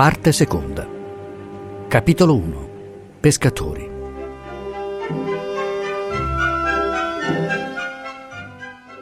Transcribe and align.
Parte 0.00 0.32
seconda. 0.32 0.88
Capitolo 1.86 2.34
1. 2.34 2.68
Pescatori. 3.20 3.90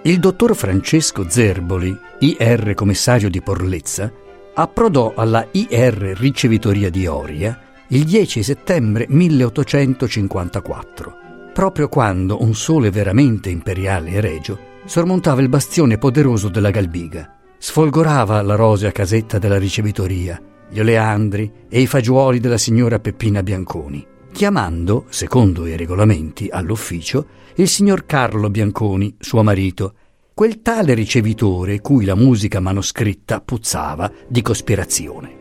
Il 0.02 0.18
dottor 0.18 0.56
Francesco 0.56 1.28
Zerboli, 1.28 1.96
IR 2.18 2.74
commissario 2.74 3.30
di 3.30 3.40
Porlezza, 3.40 4.12
approdò 4.54 5.12
alla 5.14 5.46
IR 5.52 6.16
ricevitoria 6.18 6.90
di 6.90 7.06
Oria 7.06 7.56
il 7.90 8.02
10 8.02 8.42
settembre 8.42 9.06
1854, 9.08 11.12
proprio 11.52 11.88
quando 11.88 12.42
un 12.42 12.56
sole 12.56 12.90
veramente 12.90 13.50
imperiale 13.50 14.10
e 14.10 14.20
regio 14.20 14.58
sormontava 14.84 15.42
il 15.42 15.48
bastione 15.48 15.96
poderoso 15.96 16.48
della 16.48 16.70
Galbiga, 16.70 17.36
sfolgorava 17.56 18.42
la 18.42 18.56
rosea 18.56 18.90
casetta 18.90 19.38
della 19.38 19.58
ricevitoria, 19.58 20.42
gli 20.70 20.80
oleandri 20.80 21.50
e 21.68 21.80
i 21.80 21.86
fagioli 21.86 22.40
della 22.40 22.58
signora 22.58 22.98
Peppina 22.98 23.42
Bianconi, 23.42 24.06
chiamando, 24.32 25.06
secondo 25.08 25.66
i 25.66 25.76
regolamenti, 25.76 26.48
all'ufficio 26.50 27.26
il 27.54 27.68
signor 27.68 28.06
Carlo 28.06 28.50
Bianconi, 28.50 29.16
suo 29.18 29.42
marito, 29.42 29.94
quel 30.34 30.62
tale 30.62 30.94
ricevitore 30.94 31.80
cui 31.80 32.04
la 32.04 32.14
musica 32.14 32.60
manoscritta 32.60 33.40
puzzava 33.40 34.12
di 34.28 34.42
cospirazione. 34.42 35.36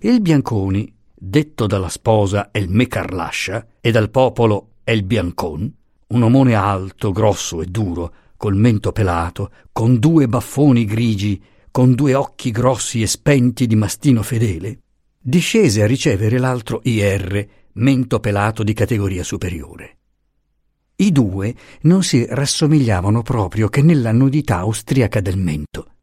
Il 0.00 0.20
Bianconi, 0.20 0.94
detto 1.12 1.66
dalla 1.66 1.88
sposa 1.88 2.50
El 2.52 2.68
Mecarlascia 2.68 3.66
e 3.80 3.90
dal 3.90 4.10
popolo 4.10 4.74
El 4.84 5.02
Biancon, 5.02 5.72
un 6.08 6.22
omone 6.22 6.54
alto, 6.54 7.10
grosso 7.10 7.62
e 7.62 7.66
duro, 7.66 8.14
col 8.36 8.54
mento 8.54 8.92
pelato, 8.92 9.50
con 9.72 9.98
due 9.98 10.28
baffoni 10.28 10.84
grigi, 10.84 11.42
con 11.72 11.94
due 11.94 12.14
occhi 12.14 12.50
grossi 12.50 13.00
e 13.00 13.06
spenti 13.06 13.66
di 13.66 13.76
mastino 13.76 14.22
fedele, 14.22 14.80
discese 15.18 15.82
a 15.82 15.86
ricevere 15.86 16.38
l'altro 16.38 16.80
IR, 16.84 17.48
mento 17.72 18.20
pelato 18.20 18.62
di 18.62 18.74
categoria 18.74 19.24
superiore. 19.24 19.96
I 20.96 21.10
due 21.10 21.54
non 21.82 22.02
si 22.02 22.26
rassomigliavano 22.28 23.22
proprio 23.22 23.68
che 23.68 23.80
nella 23.80 24.12
nudità 24.12 24.58
austriaca 24.58 25.20
del 25.20 25.38
mento. 25.38 25.94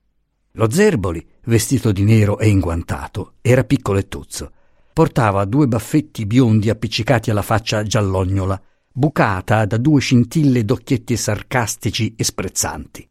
Lo 0.54 0.72
Zerboli, 0.72 1.24
vestito 1.46 1.92
di 1.92 2.04
nero 2.04 2.40
e 2.40 2.50
inguantato, 2.50 3.34
era 3.40 3.64
piccolo 3.64 4.00
e 4.00 4.08
tozzo. 4.08 4.52
Portava 4.92 5.46
due 5.46 5.68
baffetti 5.68 6.26
biondi 6.26 6.72
appiccicati 6.72 7.30
alla 7.30 7.44
faccia 7.44 7.84
giallognola, 7.84 8.60
bucata 8.92 9.66
da 9.66 9.78
due 9.78 10.02
scintille 10.02 10.66
d'occhietti 10.66 11.16
sarcastici 11.16 12.16
e 12.18 12.24
sprezzanti. 12.24 13.09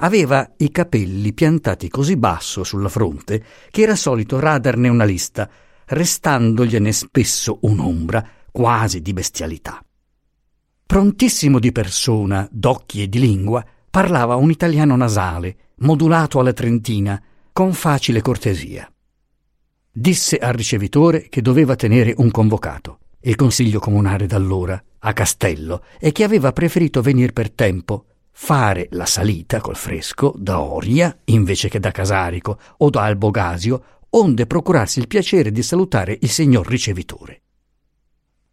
Aveva 0.00 0.52
i 0.58 0.70
capelli 0.70 1.32
piantati 1.32 1.88
così 1.88 2.16
basso 2.16 2.62
sulla 2.62 2.88
fronte 2.88 3.44
che 3.70 3.82
era 3.82 3.96
solito 3.96 4.38
radarne 4.38 4.88
una 4.88 5.04
lista, 5.04 5.48
restandogliene 5.86 6.92
spesso 6.92 7.58
un'ombra 7.62 8.24
quasi 8.52 9.00
di 9.00 9.12
bestialità. 9.12 9.82
Prontissimo 10.86 11.58
di 11.58 11.72
persona, 11.72 12.48
d'occhi 12.50 13.02
e 13.02 13.08
di 13.08 13.18
lingua, 13.18 13.64
parlava 13.90 14.36
un 14.36 14.50
italiano 14.50 14.96
nasale, 14.96 15.56
modulato 15.78 16.38
alla 16.38 16.52
trentina, 16.52 17.20
con 17.52 17.72
facile 17.72 18.22
cortesia. 18.22 18.90
Disse 19.90 20.38
al 20.38 20.52
ricevitore 20.52 21.28
che 21.28 21.42
doveva 21.42 21.74
tenere 21.74 22.14
un 22.16 22.30
convocato, 22.30 23.00
il 23.22 23.34
consiglio 23.34 23.80
comunale 23.80 24.26
d'allora, 24.26 24.80
a 25.00 25.12
Castello, 25.12 25.82
e 25.98 26.12
che 26.12 26.24
aveva 26.24 26.52
preferito 26.52 27.02
venire 27.02 27.32
per 27.32 27.50
tempo, 27.50 28.06
fare 28.40 28.86
la 28.92 29.04
salita 29.04 29.60
col 29.60 29.74
fresco 29.74 30.32
da 30.38 30.60
Oria 30.60 31.14
invece 31.24 31.68
che 31.68 31.80
da 31.80 31.90
Casarico 31.90 32.58
o 32.78 32.88
da 32.88 33.02
Albogasio, 33.02 33.82
onde 34.10 34.46
procurarsi 34.46 35.00
il 35.00 35.08
piacere 35.08 35.50
di 35.50 35.62
salutare 35.62 36.16
il 36.20 36.30
signor 36.30 36.66
ricevitore. 36.66 37.42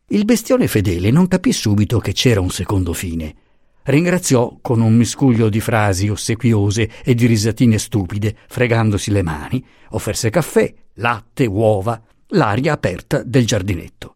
Il 0.07 0.25
bestione 0.25 0.67
fedele 0.67 1.11
non 1.11 1.27
capì 1.27 1.53
subito 1.53 1.99
che 1.99 2.13
c'era 2.13 2.41
un 2.41 2.49
secondo 2.49 2.93
fine. 2.93 3.35
Ringraziò 3.83 4.57
con 4.59 4.81
un 4.81 4.95
miscuglio 4.95 5.49
di 5.49 5.61
frasi 5.61 6.09
ossequiose 6.09 6.89
e 7.03 7.13
di 7.13 7.27
risatine 7.27 7.77
stupide, 7.77 8.35
fregandosi 8.47 9.11
le 9.11 9.21
mani, 9.21 9.63
offerse 9.91 10.31
caffè, 10.31 10.73
latte, 10.95 11.45
uova, 11.45 12.01
l'aria 12.29 12.73
aperta 12.73 13.21
del 13.21 13.45
giardinetto. 13.45 14.14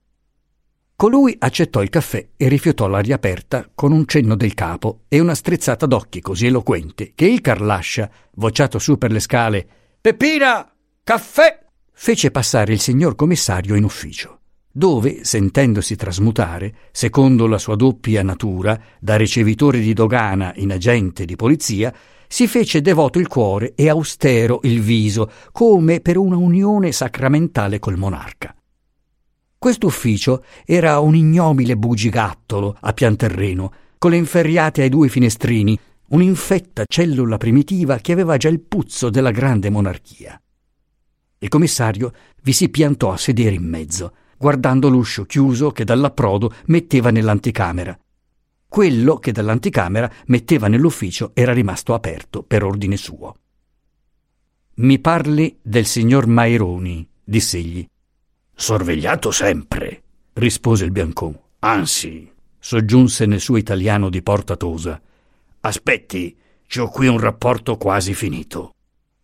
Colui 0.99 1.33
accettò 1.39 1.81
il 1.81 1.87
caffè 1.87 2.27
e 2.35 2.49
rifiutò 2.49 2.87
l'aria 2.87 3.15
aperta 3.15 3.69
con 3.73 3.93
un 3.93 4.05
cenno 4.05 4.35
del 4.35 4.53
capo 4.53 5.03
e 5.07 5.21
una 5.21 5.33
strizzata 5.33 5.85
d'occhi 5.85 6.19
così 6.19 6.47
eloquente 6.47 7.13
che 7.15 7.25
il 7.25 7.39
Carlascia, 7.39 8.11
vociato 8.33 8.79
su 8.79 8.97
per 8.97 9.13
le 9.13 9.21
scale 9.21 9.65
Peppina! 10.01 10.69
Caffè! 11.01 11.57
fece 11.93 12.31
passare 12.31 12.73
il 12.73 12.81
signor 12.81 13.15
commissario 13.15 13.75
in 13.75 13.85
ufficio 13.85 14.39
dove, 14.69 15.23
sentendosi 15.23 15.95
trasmutare, 15.95 16.75
secondo 16.91 17.47
la 17.47 17.57
sua 17.57 17.77
doppia 17.77 18.21
natura, 18.21 18.77
da 18.99 19.15
ricevitore 19.15 19.79
di 19.79 19.93
dogana 19.93 20.51
in 20.57 20.73
agente 20.73 21.23
di 21.23 21.37
polizia, 21.37 21.93
si 22.27 22.45
fece 22.45 22.81
devoto 22.81 23.19
il 23.19 23.29
cuore 23.29 23.71
e 23.73 23.87
austero 23.87 24.59
il 24.63 24.81
viso, 24.81 25.31
come 25.53 26.01
per 26.01 26.17
una 26.17 26.35
unione 26.35 26.91
sacramentale 26.91 27.79
col 27.79 27.97
monarca. 27.97 28.53
Quest'ufficio 29.59 30.45
era 30.63 30.99
un 30.99 31.15
ignobile 31.15 31.75
bugigattolo 31.75 32.77
a 32.79 32.93
pian 32.93 33.17
terreno, 33.17 33.73
con 33.97 34.11
le 34.11 34.15
inferriate 34.15 34.83
ai 34.83 34.89
due 34.89 35.09
finestrini, 35.09 35.77
un'infetta 36.11 36.85
cellula 36.87 37.35
primitiva 37.35 37.97
che 37.97 38.13
aveva 38.13 38.37
già 38.37 38.47
il 38.47 38.61
puzzo 38.61 39.09
della 39.09 39.31
grande 39.31 39.69
monarchia. 39.69 40.41
Il 41.39 41.49
commissario 41.49 42.13
vi 42.41 42.53
si 42.53 42.69
piantò 42.69 43.11
a 43.11 43.17
sedere 43.17 43.55
in 43.55 43.65
mezzo, 43.65 44.13
guardando 44.37 44.87
l'uscio 44.87 45.25
chiuso 45.25 45.71
che 45.71 45.83
dall'approdo 45.83 46.53
metteva 46.67 47.11
nell'anticamera. 47.11 47.99
Quello 48.65 49.17
che 49.17 49.33
dall'anticamera 49.33 50.09
metteva 50.27 50.69
nell'ufficio 50.69 51.31
era 51.33 51.51
rimasto 51.51 51.93
aperto 51.93 52.43
per 52.43 52.63
ordine 52.63 52.95
suo. 52.95 53.35
Mi 54.75 54.99
parli 54.99 55.59
del 55.61 55.85
signor 55.85 56.27
Maironi, 56.27 57.05
diss'egli. 57.21 57.85
Sorvegliato 58.61 59.31
sempre, 59.31 60.03
rispose 60.33 60.83
il 60.83 60.91
Biancon. 60.91 61.33
Anzi, 61.59 62.29
soggiunse 62.59 63.25
nel 63.25 63.39
suo 63.39 63.55
italiano 63.55 64.09
di 64.09 64.21
Porta 64.21 64.57
Tosa. 64.57 65.01
Aspetti, 65.61 66.35
ci 66.67 66.81
ho 66.81 66.89
qui 66.89 67.07
un 67.07 67.21
rapporto 67.21 67.77
quasi 67.77 68.13
finito. 68.13 68.73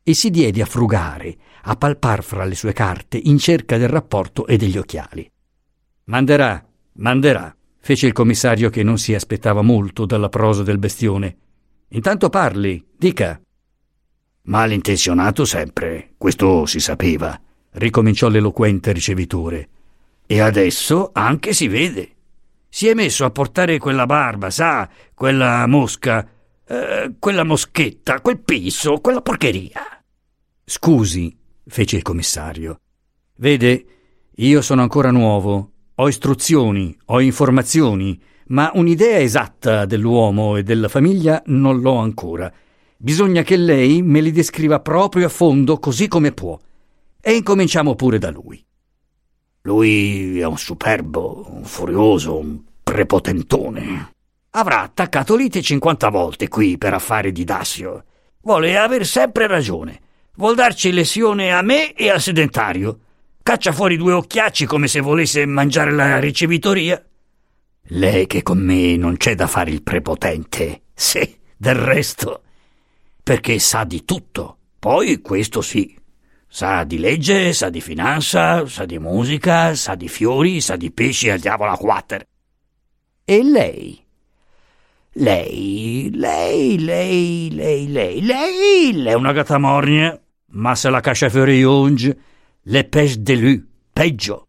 E 0.01 0.13
si 0.13 0.29
diede 0.29 0.62
a 0.62 0.66
frugare, 0.66 1.35
a 1.63 1.75
palpar 1.75 2.24
fra 2.24 2.45
le 2.45 2.56
sue 2.56 2.72
carte 2.72 3.19
in 3.22 3.38
cerca 3.38 3.78
del 3.78 3.90
rapporto 3.90 4.47
e 4.47 4.56
degli 4.56 4.78
occhiali. 4.78 5.29
Manderà, 6.06 6.66
manderà, 6.94 7.53
fece 7.81 8.07
il 8.07 8.13
commissario 8.13 8.69
che 8.69 8.84
non 8.84 8.97
si 8.97 9.13
aspettava 9.13 9.62
molto 9.62 10.06
dalla 10.06 10.29
prosa 10.29 10.63
del 10.63 10.79
bestione. 10.79 11.38
Intanto 11.90 12.29
parli, 12.29 12.81
dica. 12.97 13.38
Malintenzionato 14.44 15.44
sempre, 15.44 16.13
questo 16.18 16.66
si 16.66 16.79
sapeva, 16.79 17.38
ricominciò 17.75 18.28
l'eloquente 18.28 18.91
ricevitore. 18.91 19.69
E 20.25 20.40
adesso 20.40 21.12
anche 21.13 21.53
si 21.53 21.68
vede. 21.68 22.09
Si 22.69 22.88
è 22.88 22.94
messo 22.94 23.25
a 23.25 23.31
portare 23.31 23.78
quella 23.78 24.06
barba, 24.06 24.50
sa, 24.50 24.90
quella 25.13 25.66
mosca, 25.68 26.28
eh, 26.68 27.13
quella 27.19 27.44
moschetta, 27.44 28.19
quel 28.22 28.40
piso, 28.40 29.00
quella 29.00 29.22
porcheria. 29.22 29.81
Scusi, 30.63 31.36
fece 31.66 31.97
il 31.97 32.02
commissario. 32.02 32.80
Vede, 33.38 33.86
io 34.36 34.62
sono 34.62 34.81
ancora 34.81 35.12
nuovo, 35.12 35.72
ho 35.95 36.07
istruzioni, 36.07 36.98
ho 37.06 37.22
informazioni, 37.22 38.19
ma 38.48 38.72
un'idea 38.74 39.19
esatta 39.19 39.86
dell'uomo 39.86 40.57
e 40.57 40.63
della 40.63 40.89
famiglia 40.89 41.42
non 41.48 41.80
l'ho 41.80 41.95
ancora. 41.95 42.51
Bisogna 42.98 43.44
che 43.44 43.57
lei 43.57 44.01
me 44.01 44.22
li 44.22 44.31
descriva 44.31 44.80
proprio 44.80 45.27
a 45.27 45.30
fondo 45.30 45.77
così 45.80 46.07
come 46.07 46.31
può. 46.31 46.60
E 47.27 47.33
incominciamo 47.33 47.95
pure 47.95 48.19
da 48.19 48.30
lui. 48.30 48.63
Lui 49.63 50.39
è 50.39 50.45
un 50.45 50.60
superbo, 50.60 51.48
un 51.50 51.63
furioso, 51.63 52.38
un 52.38 52.60
prepotentone. 52.83 54.12
Avrà 54.51 54.81
attaccato 54.81 55.36
lite 55.36 55.63
50 55.63 56.10
volte 56.10 56.48
qui 56.48 56.77
per 56.77 56.94
affari 56.94 57.31
di 57.31 57.44
Dassio. 57.44 58.04
Vuole 58.42 58.77
aver 58.77 59.07
sempre 59.07 59.48
ragione. 59.48 60.01
Vuol 60.36 60.54
darci 60.54 60.92
lesione 60.92 61.51
a 61.51 61.63
me 61.63 61.94
e 61.94 62.12
al 62.12 62.22
sedentario. 62.22 63.00
Caccia 63.42 63.72
fuori 63.72 63.98
due 63.98 64.13
occhiacci 64.13 64.68
come 64.68 64.88
se 64.88 65.00
volesse 65.00 65.48
mangiare 65.48 65.94
la 65.94 66.19
ricevitoria. 66.19 67.04
Lei 67.88 68.27
che 68.27 68.44
con 68.44 68.60
me 68.60 68.98
non 68.98 69.18
c'è 69.18 69.33
da 69.33 69.48
fare 69.48 69.72
il 69.72 69.81
prepotente. 69.81 70.83
Sì, 70.94 71.38
del 71.57 71.74
resto. 71.74 72.44
Perché 73.24 73.57
sa 73.57 73.83
di 73.83 74.06
tutto. 74.06 74.57
Poi 74.77 75.22
questo 75.22 75.62
sì. 75.62 76.04
Sa 76.56 76.86
di 76.86 77.00
legge, 77.00 77.52
sa 77.52 77.69
di 77.69 77.81
finanza, 77.81 78.66
sa 78.66 78.86
di 78.86 78.98
musica, 78.98 79.75
sa 79.75 79.94
di 79.96 80.07
fiori, 80.07 80.62
sa 80.62 80.78
di 80.78 80.90
pesci 80.90 81.30
al 81.30 81.40
diavolo 81.40 81.72
a 81.72 81.78
quater. 81.78 82.25
E 83.25 83.44
lei? 83.44 84.02
Lei, 85.16 86.10
lei, 86.13 86.80
lei, 86.80 87.50
lei, 87.52 87.92
lei, 87.92 88.22
lei, 88.22 88.94
lei 88.96 89.06
è 89.06 89.13
una 89.16 89.34
gatta 89.34 89.57
mornia. 89.57 90.18
Ma 90.52 90.75
se 90.75 90.90
la 90.90 91.02
cascia 91.02 91.30
fuori 91.30 91.62
Unge, 91.62 92.18
le 92.62 92.86
pêche 92.86 93.22
de 93.22 93.36
lui, 93.36 93.68
peggio. 93.92 94.48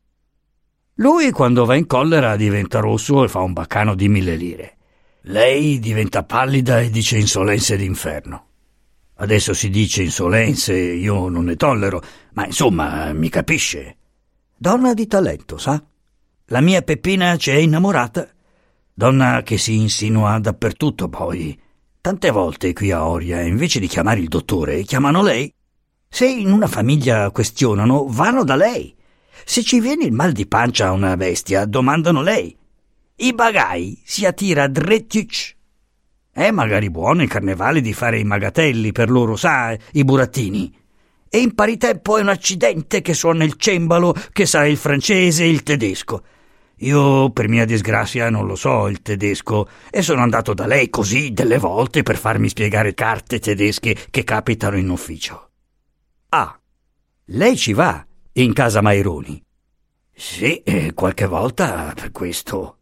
Lui 0.99 1.33
quando 1.33 1.65
va 1.65 1.75
in 1.75 1.87
collera 1.87 2.37
diventa 2.37 2.79
rosso 2.79 3.25
e 3.25 3.29
fa 3.29 3.41
un 3.41 3.53
baccano 3.53 3.97
di 3.97 4.07
mille 4.09 4.37
lire. 4.37 4.77
Lei 5.23 5.81
diventa 5.81 6.23
pallida 6.23 6.81
e 6.81 6.89
dice 6.89 7.19
insolenze 7.19 7.77
d'inferno. 7.77 8.47
Adesso 9.19 9.55
si 9.55 9.71
dice 9.71 10.03
insolenze, 10.03 10.75
io 10.75 11.29
non 11.29 11.45
ne 11.45 11.57
tollero, 11.57 12.03
ma 12.35 12.45
insomma, 12.45 13.13
mi 13.15 13.31
capisce. 13.31 13.97
Donna 14.55 14.93
di 14.93 15.07
talento, 15.07 15.57
sa? 15.57 15.83
La 16.47 16.61
mia 16.61 16.83
Peppina 16.83 17.37
ci 17.37 17.51
è 17.51 17.55
innamorata. 17.55 18.29
Donna 18.93 19.43
che 19.43 19.57
si 19.57 19.77
insinua 19.77 20.39
dappertutto 20.39 21.09
poi. 21.09 21.59
Tante 22.01 22.31
volte 22.31 22.75
qui 22.75 22.91
a 22.91 23.09
Oria, 23.09 23.41
invece 23.41 23.81
di 23.81 23.87
chiamare 23.87 24.21
il 24.21 24.29
dottore, 24.29 24.83
chiamano 24.83 25.23
lei. 25.23 25.53
Se 26.09 26.27
in 26.27 26.53
una 26.53 26.67
famiglia 26.67 27.31
questionano, 27.31 28.07
vanno 28.09 28.45
da 28.45 28.55
lei. 28.55 28.95
Se 29.45 29.63
ci 29.63 29.81
viene 29.81 30.05
il 30.05 30.13
mal 30.13 30.33
di 30.33 30.47
pancia 30.47 30.89
a 30.89 30.93
una 30.93 31.17
bestia, 31.17 31.65
domandano 31.65 32.23
lei. 32.23 32.57
I 33.17 33.33
bagai 33.33 34.03
si 34.05 34.27
attira 34.27 34.69
drettiuc 34.69 35.56
è 36.37 36.51
magari 36.51 36.91
buono 36.91 37.23
in 37.23 37.29
carnevale 37.29 37.81
di 37.81 37.95
fare 37.95 38.19
i 38.19 38.25
magatelli 38.25 38.93
per 38.93 39.09
loro, 39.09 39.37
sa, 39.37 39.75
i 39.93 40.05
burattini. 40.05 40.71
E 41.31 41.39
in 41.39 41.55
pari 41.55 41.79
tempo 41.79 42.19
è 42.19 42.21
un 42.21 42.29
accidente 42.29 43.01
che 43.01 43.15
suona 43.15 43.43
il 43.43 43.55
cembalo, 43.57 44.15
che 44.33 44.45
sa 44.45 44.67
il 44.67 44.77
francese 44.77 45.45
e 45.45 45.49
il 45.49 45.63
tedesco. 45.63 46.23
Io, 46.81 47.31
per 47.31 47.49
mia 47.49 47.65
disgrazia, 47.65 48.29
non 48.29 48.47
lo 48.47 48.55
so 48.55 48.87
il 48.89 49.01
tedesco 49.01 49.67
e 49.91 50.03
sono 50.03 50.21
andato 50.21 50.53
da 50.53 50.67
lei 50.67 50.91
così 50.91 51.33
delle 51.33 51.57
volte 51.57 52.03
per 52.03 52.19
farmi 52.19 52.51
spiegare 52.51 52.93
carte 52.93 53.39
tedesche 53.39 53.97
che 54.11 54.23
capitano 54.23 54.77
in 54.77 54.91
ufficio. 54.91 55.53
Ah, 56.29 56.61
lei 57.29 57.57
ci 57.57 57.73
va 57.73 58.07
in 58.33 58.53
casa 58.53 58.83
Maironi? 58.83 59.43
Sì, 60.13 60.63
qualche 60.93 61.25
volta 61.25 61.95
per 61.95 62.13
questo. 62.13 62.77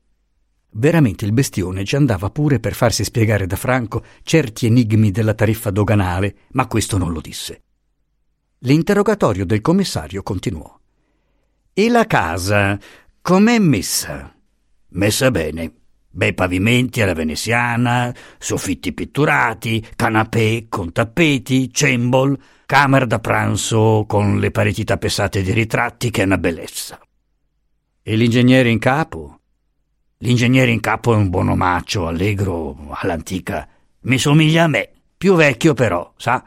Veramente 0.77 1.25
il 1.25 1.33
bestione 1.33 1.85
ci 1.85 1.95
andava 1.95 2.31
pure 2.31 2.59
per 2.59 2.75
farsi 2.75 3.05
spiegare 3.05 3.47
da 3.47 3.55
Franco 3.55 4.05
certi 4.25 4.67
enigmi 4.67 5.13
della 5.13 5.35
tariffa 5.35 5.71
doganale, 5.71 6.37
ma 6.53 6.67
questo 6.67 6.99
non 6.99 7.13
lo 7.13 7.21
disse. 7.21 7.63
L'interrogatorio 8.61 9.47
del 9.47 9.61
commissario 9.61 10.23
continuò. 10.25 10.77
E 11.73 11.89
la 11.89 12.07
casa 12.07 12.79
com'è 13.21 13.59
messa? 13.59 14.35
Messa 14.89 15.31
bene. 15.31 15.73
Bei 16.11 16.35
pavimenti 16.35 17.03
alla 17.03 17.15
veneziana, 17.15 18.15
soffitti 18.39 18.93
pitturati, 18.93 19.85
canapè 19.95 20.67
con 20.69 20.93
tappeti, 20.93 21.73
cembol, 21.73 22.39
camera 22.67 23.05
da 23.05 23.19
pranzo 23.21 24.05
con 24.07 24.39
le 24.39 24.51
pareti 24.51 24.85
tappessate 24.85 25.43
di 25.43 25.53
ritratti 25.53 26.11
che 26.11 26.23
è 26.23 26.25
una 26.25 26.39
bellezza. 26.39 27.01
E 28.03 28.17
l'ingegnere 28.17 28.71
in 28.71 28.79
capo? 28.79 29.41
L'ingegnere 30.25 30.71
in 30.71 30.81
capo 30.81 31.13
è 31.13 31.17
un 31.17 31.29
buon 31.29 31.51
omaccio, 31.51 32.07
allegro, 32.07 32.89
all'antica. 32.93 33.69
Mi 34.05 34.17
somiglia 34.17 34.65
a 34.65 34.69
me, 34.69 34.89
più 35.19 35.35
vecchio 35.35 35.75
però, 35.75 36.15
sa? 36.17 36.43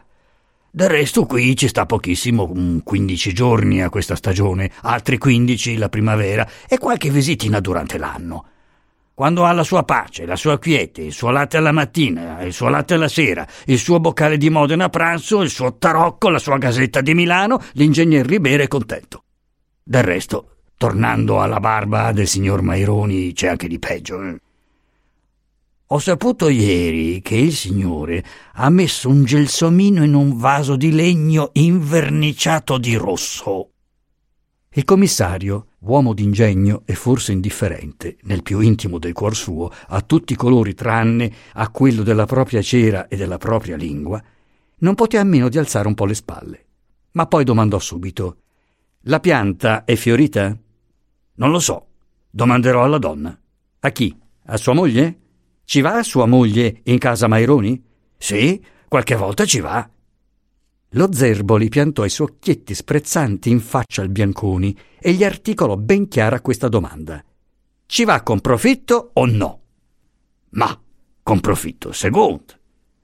Del 0.72 0.90
resto 0.90 1.28
qui 1.28 1.56
ci 1.56 1.68
sta 1.68 1.86
pochissimo, 1.86 2.82
15 2.84 3.34
giorni 3.34 3.84
a 3.84 3.92
questa 3.92 4.16
stagione, 4.16 4.72
altri 4.82 5.20
15 5.20 5.78
la 5.78 5.90
primavera 5.90 6.50
e 6.68 6.80
qualche 6.80 7.12
visitina 7.12 7.60
durante 7.60 8.00
l'anno. 8.00 8.46
Quando 9.14 9.46
ha 9.46 9.52
la 9.52 9.64
sua 9.64 9.84
pace, 9.84 10.26
la 10.26 10.36
sua 10.36 10.58
quiete, 10.58 11.02
il 11.02 11.14
suo 11.14 11.30
latte 11.30 11.58
alla 11.58 11.72
mattina, 11.72 12.42
il 12.42 12.54
suo 12.54 12.70
latte 12.70 12.96
alla 12.96 13.08
sera, 13.08 13.46
il 13.66 13.78
suo 13.78 14.00
boccale 14.00 14.38
di 14.38 14.50
Modena 14.50 14.86
a 14.86 14.90
pranzo, 14.90 15.44
il 15.44 15.52
suo 15.52 15.78
tarocco, 15.78 16.30
la 16.30 16.40
sua 16.40 16.58
gasetta 16.58 17.02
di 17.02 17.14
Milano, 17.14 17.62
l'ingegner 17.74 18.26
Ribera 18.26 18.64
è 18.64 18.68
contento. 18.68 19.24
Del 19.84 20.04
resto, 20.04 20.57
Tornando 20.78 21.42
alla 21.42 21.60
barba 21.60 22.12
del 22.12 22.28
signor 22.28 22.62
Maironi 22.62 23.34
c'è 23.34 23.48
anche 23.48 23.68
di 23.68 23.80
peggio. 23.80 24.22
Eh? 24.22 24.40
Ho 25.88 25.98
saputo 25.98 26.50
ieri 26.50 27.20
che 27.22 27.36
il 27.36 27.54
signore 27.54 28.24
ha 28.54 28.70
messo 28.70 29.10
un 29.10 29.24
gelsomino 29.24 30.04
in 30.04 30.14
un 30.14 30.38
vaso 30.38 30.76
di 30.76 30.92
legno 30.92 31.50
inverniciato 31.54 32.78
di 32.78 32.96
rosso. 32.96 33.72
Il 34.70 34.84
commissario, 34.84 35.70
uomo 35.80 36.14
d'ingegno 36.14 36.84
e 36.86 36.94
forse 36.94 37.32
indifferente, 37.32 38.18
nel 38.24 38.44
più 38.44 38.60
intimo 38.60 39.00
del 39.00 39.14
cuor 39.14 39.36
suo, 39.36 39.72
a 39.88 40.02
tutti 40.02 40.34
i 40.34 40.36
colori 40.36 40.76
tranne 40.76 41.34
a 41.54 41.70
quello 41.70 42.04
della 42.04 42.28
propria 42.28 42.62
cera 42.62 43.08
e 43.08 43.16
della 43.16 43.40
propria 43.40 43.78
lingua, 43.78 44.22
non 44.80 44.94
poté 44.94 45.18
a 45.18 45.24
meno 45.24 45.50
di 45.50 45.58
alzare 45.58 45.88
un 45.88 45.96
po' 45.96 46.06
le 46.06 46.14
spalle. 46.14 46.66
Ma 47.14 47.26
poi 47.26 47.44
domandò 47.44 47.80
subito: 47.80 48.42
La 49.06 49.20
pianta 49.20 49.86
è 49.86 49.96
fiorita? 49.96 50.56
Non 51.38 51.52
lo 51.52 51.60
so. 51.60 51.88
Domanderò 52.30 52.84
alla 52.84 52.98
donna. 52.98 53.38
A 53.80 53.90
chi? 53.90 54.16
A 54.46 54.58
sua 54.58 54.74
moglie? 54.74 55.20
Ci 55.66 55.82
va 55.82 56.02
sua 56.04 56.26
moglie 56.26 56.82
in 56.84 56.98
casa 56.98 57.28
Maironi? 57.28 57.84
Sì, 58.18 58.64
qualche 58.88 59.16
volta 59.16 59.46
ci 59.46 59.60
va. 59.60 59.88
Lo 60.92 61.14
Zerboli 61.14 61.70
piantò 61.70 62.06
i 62.06 62.10
suoi 62.10 62.30
occhietti 62.32 62.74
sprezzanti 62.74 63.50
in 63.50 63.60
faccia 63.60 64.02
al 64.02 64.10
Bianconi 64.10 64.76
e 65.00 65.12
gli 65.12 65.24
articolò 65.24 65.76
ben 65.76 66.08
chiara 66.08 66.42
questa 66.42 66.70
domanda. 66.70 67.24
Ci 67.86 68.04
va 68.04 68.22
con 68.22 68.40
profitto 68.40 69.12
o 69.14 69.26
no? 69.26 69.62
Ma, 70.52 70.80
con 71.22 71.40
profitto, 71.40 71.92
secondo. 71.92 72.54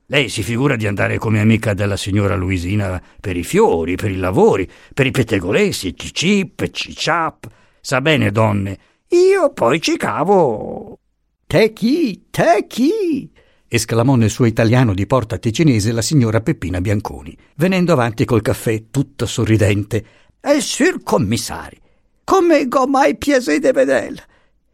Lei 0.08 0.30
si 0.30 0.42
figura 0.42 0.76
di 0.76 0.88
andare 0.88 1.18
come 1.18 1.40
amica 1.40 1.74
della 1.74 1.98
signora 1.98 2.36
Luisina 2.36 3.02
per 3.20 3.38
i 3.38 3.44
fiori, 3.44 3.96
per 3.96 4.12
i 4.12 4.18
lavori, 4.18 4.70
per 4.94 5.06
i 5.06 5.12
pettegolessi, 5.12 5.96
cicip, 5.96 6.70
ciciap, 6.70 7.48
Sa 7.86 8.00
bene, 8.00 8.32
donne, 8.32 8.78
io 9.10 9.52
poi 9.52 9.82
ci 9.82 9.98
cavo. 9.98 11.00
Te 11.46 11.74
chi? 11.74 12.28
Te 12.30 12.66
chi? 12.66 13.30
esclamò 13.68 14.16
nel 14.16 14.30
suo 14.30 14.46
italiano 14.46 14.94
di 14.94 15.06
porta 15.06 15.38
ticinese 15.38 15.92
la 15.92 16.02
signora 16.02 16.40
Peppina 16.40 16.80
Bianconi, 16.80 17.38
venendo 17.58 17.92
avanti 17.92 18.24
col 18.24 18.42
caffè 18.42 18.86
tutta 18.90 19.26
sorridente. 19.26 20.06
È 20.40 20.52
il 20.52 20.62
sur 20.62 21.04
commissario. 21.04 21.80
Come 22.24 22.70
go 22.70 22.88
mai 22.88 23.18
piacere 23.18 23.60
di 23.60 23.72
vederla. 23.74 24.24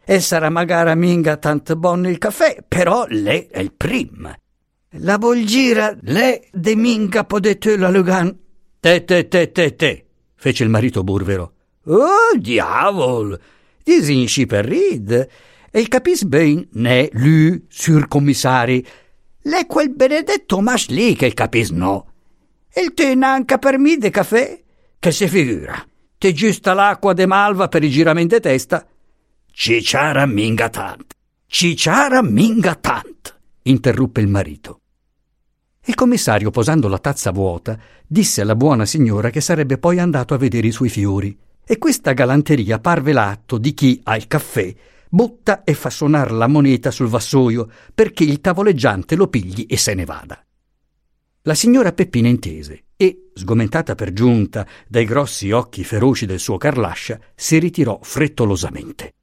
E 0.05 0.19
sarà 0.19 0.51
magari 0.51 0.95
minga 0.95 1.37
tanto 1.37 1.75
buono 1.77 2.09
il 2.09 2.19
caffè, 2.19 2.63
però 2.67 3.07
lei 3.09 3.47
è 3.49 3.59
il 3.59 3.73
primo. 3.73 4.35
La 4.99 5.17
bolgira, 5.17 5.97
lei 6.01 6.47
de 6.51 6.75
minga 6.75 7.23
potete 7.23 7.75
la 7.75 7.89
lugan. 7.89 8.37
Te, 8.79 9.03
te, 9.03 9.27
te, 9.27 9.51
te, 9.51 9.75
te, 9.75 10.05
fece 10.35 10.63
il 10.63 10.69
marito 10.69 11.03
burvero. 11.03 11.53
Oh, 11.89 12.37
diavolo! 12.37 13.39
Disinci 13.83 14.45
per 14.45 14.65
rid. 14.65 15.27
E 15.71 15.87
capis 15.87 16.23
ben, 16.23 16.67
ne, 16.73 17.09
lui, 17.13 17.65
surcommissari. 17.67 18.85
L'è 19.43 19.65
quel 19.65 19.89
benedetto 19.89 20.61
mas 20.61 20.87
lì 20.89 21.15
che 21.15 21.33
capis 21.33 21.71
no. 21.71 22.05
E 22.71 22.93
te 22.93 23.15
nanca 23.15 23.57
per 23.57 23.79
me 23.79 23.97
de 23.97 24.09
caffè? 24.11 24.61
Che 24.99 25.11
si 25.11 25.27
figura? 25.27 25.83
Te 26.17 26.33
giusta 26.33 26.73
l'acqua 26.73 27.13
de 27.13 27.25
malva 27.25 27.67
per 27.67 27.83
i 27.83 27.89
giramenti 27.89 28.35
de 28.35 28.39
testa? 28.41 28.85
Cicciara 29.51 30.25
minga 30.27 30.69
tant. 30.69 31.13
Cicciara 31.47 32.21
minga 32.21 32.75
tant, 32.75 33.39
interruppe 33.63 34.21
il 34.21 34.27
marito. 34.27 34.81
Il 35.85 35.95
commissario, 35.95 36.51
posando 36.51 36.87
la 36.87 36.99
tazza 36.99 37.31
vuota, 37.31 37.79
disse 38.05 38.41
alla 38.41 38.55
buona 38.55 38.85
signora 38.85 39.31
che 39.31 39.41
sarebbe 39.41 39.79
poi 39.79 39.97
andato 39.97 40.35
a 40.35 40.37
vedere 40.37 40.67
i 40.67 40.71
suoi 40.71 40.89
fiori 40.89 41.35
e 41.71 41.77
questa 41.77 42.13
galanteria 42.13 42.79
parve 42.79 43.11
l'atto 43.11 43.59
di 43.59 43.75
chi, 43.75 44.01
al 44.05 44.25
caffè, 44.25 44.73
butta 45.07 45.63
e 45.63 45.75
fa 45.75 45.91
suonare 45.91 46.31
la 46.31 46.47
moneta 46.47 46.89
sul 46.89 47.09
vassoio 47.09 47.69
perché 47.93 48.23
il 48.23 48.41
tavoleggiante 48.41 49.15
lo 49.15 49.27
pigli 49.27 49.67
e 49.69 49.77
se 49.77 49.93
ne 49.93 50.03
vada. 50.03 50.43
La 51.43 51.53
signora 51.53 51.93
Peppina 51.93 52.27
intese 52.27 52.85
e, 52.95 53.29
sgomentata 53.35 53.93
per 53.93 54.13
giunta 54.13 54.65
dai 54.87 55.05
grossi 55.05 55.51
occhi 55.51 55.83
feroci 55.83 56.25
del 56.25 56.39
suo 56.39 56.57
Carlascia, 56.57 57.19
si 57.35 57.59
ritirò 57.59 57.99
frettolosamente. 58.01 59.13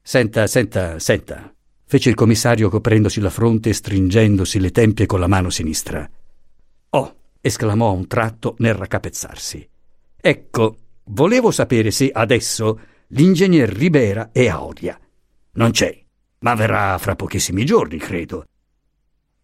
Senta, 0.00 0.46
senta, 0.46 0.98
senta, 0.98 1.54
fece 1.84 2.08
il 2.08 2.14
commissario 2.14 2.70
coprendosi 2.70 3.20
la 3.20 3.28
fronte 3.28 3.68
e 3.68 3.74
stringendosi 3.74 4.58
le 4.58 4.70
tempie 4.70 5.04
con 5.04 5.20
la 5.20 5.26
mano 5.26 5.50
sinistra. 5.50 6.10
Oh, 6.88 7.16
esclamò 7.42 7.88
a 7.88 7.92
un 7.92 8.06
tratto 8.06 8.54
nel 8.60 8.72
raccapezzarsi. 8.72 9.68
Ecco, 10.26 10.78
Volevo 11.06 11.50
sapere 11.50 11.90
se 11.90 12.10
adesso 12.12 12.80
l'ingegner 13.08 13.68
Ribera 13.68 14.30
è 14.32 14.48
a 14.48 14.64
Oria. 14.64 14.98
Non 15.52 15.70
c'è, 15.70 16.02
ma 16.40 16.54
verrà 16.54 16.96
fra 16.98 17.14
pochissimi 17.14 17.64
giorni, 17.66 17.98
credo. 17.98 18.46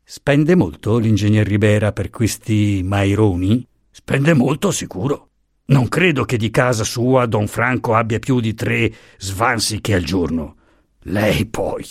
Spende 0.03 0.57
molto 0.57 0.99
l'ingegner 0.99 1.47
Ribera 1.47 1.93
per 1.93 2.11
questi 2.11 2.81
maironi? 2.83 3.67
Spende 3.91 4.33
molto, 4.33 4.71
sicuro. 4.71 5.29
Non 5.67 5.89
credo 5.89 6.25
che 6.25 6.37
di 6.37 6.51
casa 6.51 6.83
sua 6.83 7.27
Don 7.27 7.47
Franco 7.47 7.95
abbia 7.95 8.19
più 8.19 8.41
di 8.41 8.55
tre 8.55 8.93
svansiche 9.19 9.95
al 9.95 10.03
giorno. 10.03 10.57
Lei 11.05 11.47
poi. 11.47 11.85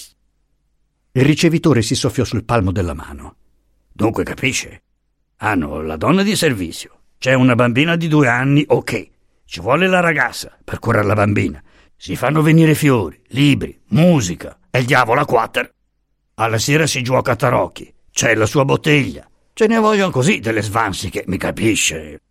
Il 1.11 1.23
ricevitore 1.23 1.81
si 1.81 1.95
soffiò 1.95 2.23
sul 2.23 2.43
palmo 2.43 2.71
della 2.71 2.93
mano. 2.93 3.35
Dunque 3.91 4.23
capisce? 4.23 4.83
Hanno 5.37 5.81
la 5.81 5.95
donna 5.95 6.23
di 6.23 6.35
servizio, 6.35 7.01
C'è 7.19 7.33
una 7.33 7.55
bambina 7.55 7.95
di 7.95 8.07
due 8.07 8.27
anni, 8.27 8.63
ok. 8.67 9.09
Ci 9.51 9.61
vuole 9.61 9.87
la 9.87 9.99
ragazza 9.99 10.55
per 10.63 10.77
curare 10.77 11.07
la 11.07 11.15
bambina. 11.15 11.59
Si 11.95 12.15
fanno 12.15 12.43
venire 12.43 12.75
fiori, 12.75 13.19
libri, 13.29 13.81
musica 13.87 14.59
e 14.69 14.77
il 14.77 14.85
diavolo 14.85 15.21
a 15.21 15.25
quattro. 15.25 15.67
Alla 16.35 16.59
sera 16.59 16.85
si 16.85 17.01
gioca 17.01 17.31
a 17.31 17.35
tarocchi. 17.35 17.91
C'è 18.11 18.35
la 18.35 18.45
sua 18.45 18.63
bottiglia. 18.63 19.27
Ce 19.53 19.65
ne 19.65 19.79
vogliono 19.79 20.11
così 20.11 20.37
delle 20.37 20.61
svansiche, 20.61 21.23
mi 21.25 21.37
capisce? 21.37 22.21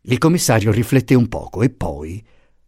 Il 0.00 0.16
commissario 0.16 0.72
rifletté 0.72 1.14
un 1.14 1.28
poco 1.28 1.60
e 1.60 1.68
poi, 1.68 2.24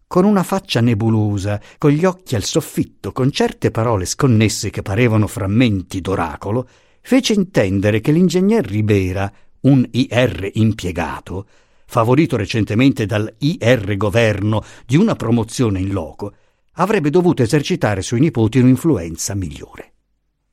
con 0.07 0.26
una 0.26 0.43
faccia 0.43 0.83
nebulosa, 0.83 1.59
con 1.78 1.93
gli 1.93 2.05
occhi 2.05 2.35
al 2.35 2.45
soffitto, 2.45 3.12
con 3.12 3.31
certe 3.31 3.71
parole 3.71 4.05
sconnesse 4.05 4.69
che 4.69 4.83
parevano 4.83 5.26
frammenti 5.26 6.02
d'oracolo, 6.02 6.69
fece 7.00 7.33
intendere 7.33 8.02
che 8.02 8.12
l'ingegner 8.12 8.67
Ribera, 8.67 9.33
un 9.61 9.88
IR 9.90 10.50
impiegato, 10.52 11.47
favorito 11.88 12.37
recentemente 12.37 13.07
dal 13.07 13.35
IR 13.38 13.97
governo 13.97 14.62
di 14.87 14.97
una 14.97 15.16
promozione 15.16 15.80
in 15.80 15.90
loco, 15.90 16.35
avrebbe 16.75 17.09
dovuto 17.09 17.42
esercitare 17.42 18.02
sui 18.02 18.21
nipoti 18.21 18.59
un'influenza 18.59 19.35
migliore. 19.35 19.95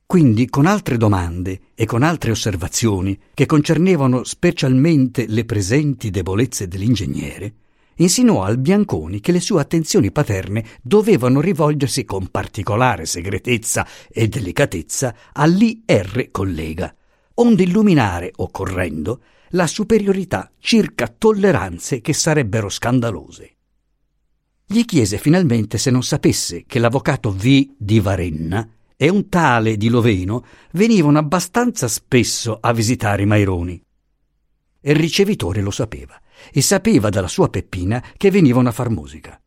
Quindi, 0.06 0.48
con 0.48 0.64
altre 0.64 0.96
domande 0.96 1.60
e 1.74 1.84
con 1.84 2.02
altre 2.02 2.30
osservazioni 2.30 3.18
che 3.34 3.44
concernevano 3.44 4.24
specialmente 4.24 5.26
le 5.28 5.44
presenti 5.44 6.10
debolezze 6.10 6.68
dell'ingegnere, 6.68 7.54
insinuò 7.96 8.42
al 8.42 8.58
Bianconi 8.58 9.20
che 9.20 9.32
le 9.32 9.40
sue 9.40 9.60
attenzioni 9.60 10.10
paterne 10.10 10.64
dovevano 10.80 11.40
rivolgersi 11.40 12.04
con 12.04 12.28
particolare 12.28 13.04
segretezza 13.04 13.86
e 14.08 14.26
delicatezza 14.28 15.14
all'IR 15.32 16.30
collega, 16.30 16.94
onde 17.34 17.62
illuminare, 17.64 18.32
occorrendo, 18.36 19.20
la 19.50 19.66
superiorità 19.66 20.50
circa 20.58 21.06
tolleranze 21.08 22.00
che 22.00 22.12
sarebbero 22.12 22.68
scandalose. 22.68 23.56
Gli 24.66 24.84
chiese 24.84 25.18
finalmente 25.18 25.78
se 25.78 25.90
non 25.90 26.02
sapesse 26.02 26.64
che 26.66 26.78
l'avvocato 26.78 27.32
V. 27.32 27.74
di 27.78 28.00
Varenna 28.00 28.68
e 28.96 29.08
un 29.08 29.28
tale 29.28 29.76
di 29.76 29.88
Loveno 29.88 30.44
venivano 30.72 31.18
abbastanza 31.18 31.86
spesso 31.86 32.58
a 32.60 32.72
visitare 32.72 33.22
i 33.22 33.26
Maironi. 33.26 33.80
Il 34.80 34.96
ricevitore 34.96 35.60
lo 35.60 35.70
sapeva 35.70 36.20
e 36.52 36.60
sapeva 36.62 37.10
dalla 37.10 37.28
sua 37.28 37.48
Peppina 37.48 38.02
che 38.16 38.30
venivano 38.30 38.68
a 38.68 38.72
far 38.72 38.90
musica. 38.90 39.40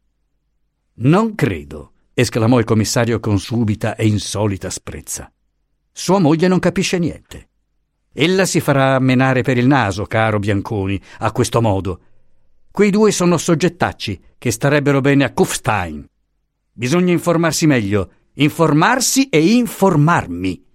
Non 1.01 1.35
credo, 1.35 1.93
esclamò 2.13 2.59
il 2.59 2.65
commissario 2.65 3.19
con 3.19 3.39
subita 3.39 3.95
e 3.95 4.07
insolita 4.07 4.69
sprezza. 4.69 5.31
Sua 5.91 6.19
moglie 6.19 6.47
non 6.47 6.59
capisce 6.59 6.97
niente. 6.97 7.48
Ella 8.21 8.45
si 8.45 8.59
farà 8.59 8.99
menare 8.99 9.43
per 9.43 9.57
il 9.57 9.65
naso, 9.65 10.03
caro 10.03 10.39
Bianconi, 10.39 11.01
a 11.19 11.31
questo 11.31 11.61
modo. 11.61 12.01
Quei 12.69 12.89
due 12.89 13.13
sono 13.13 13.37
soggettacci 13.37 14.19
che 14.37 14.51
starebbero 14.51 14.99
bene 14.99 15.23
a 15.23 15.31
Kufstein. 15.31 16.05
Bisogna 16.73 17.13
informarsi 17.13 17.65
meglio, 17.65 18.11
informarsi 18.33 19.29
e 19.29 19.53
informarmi. 19.53 20.65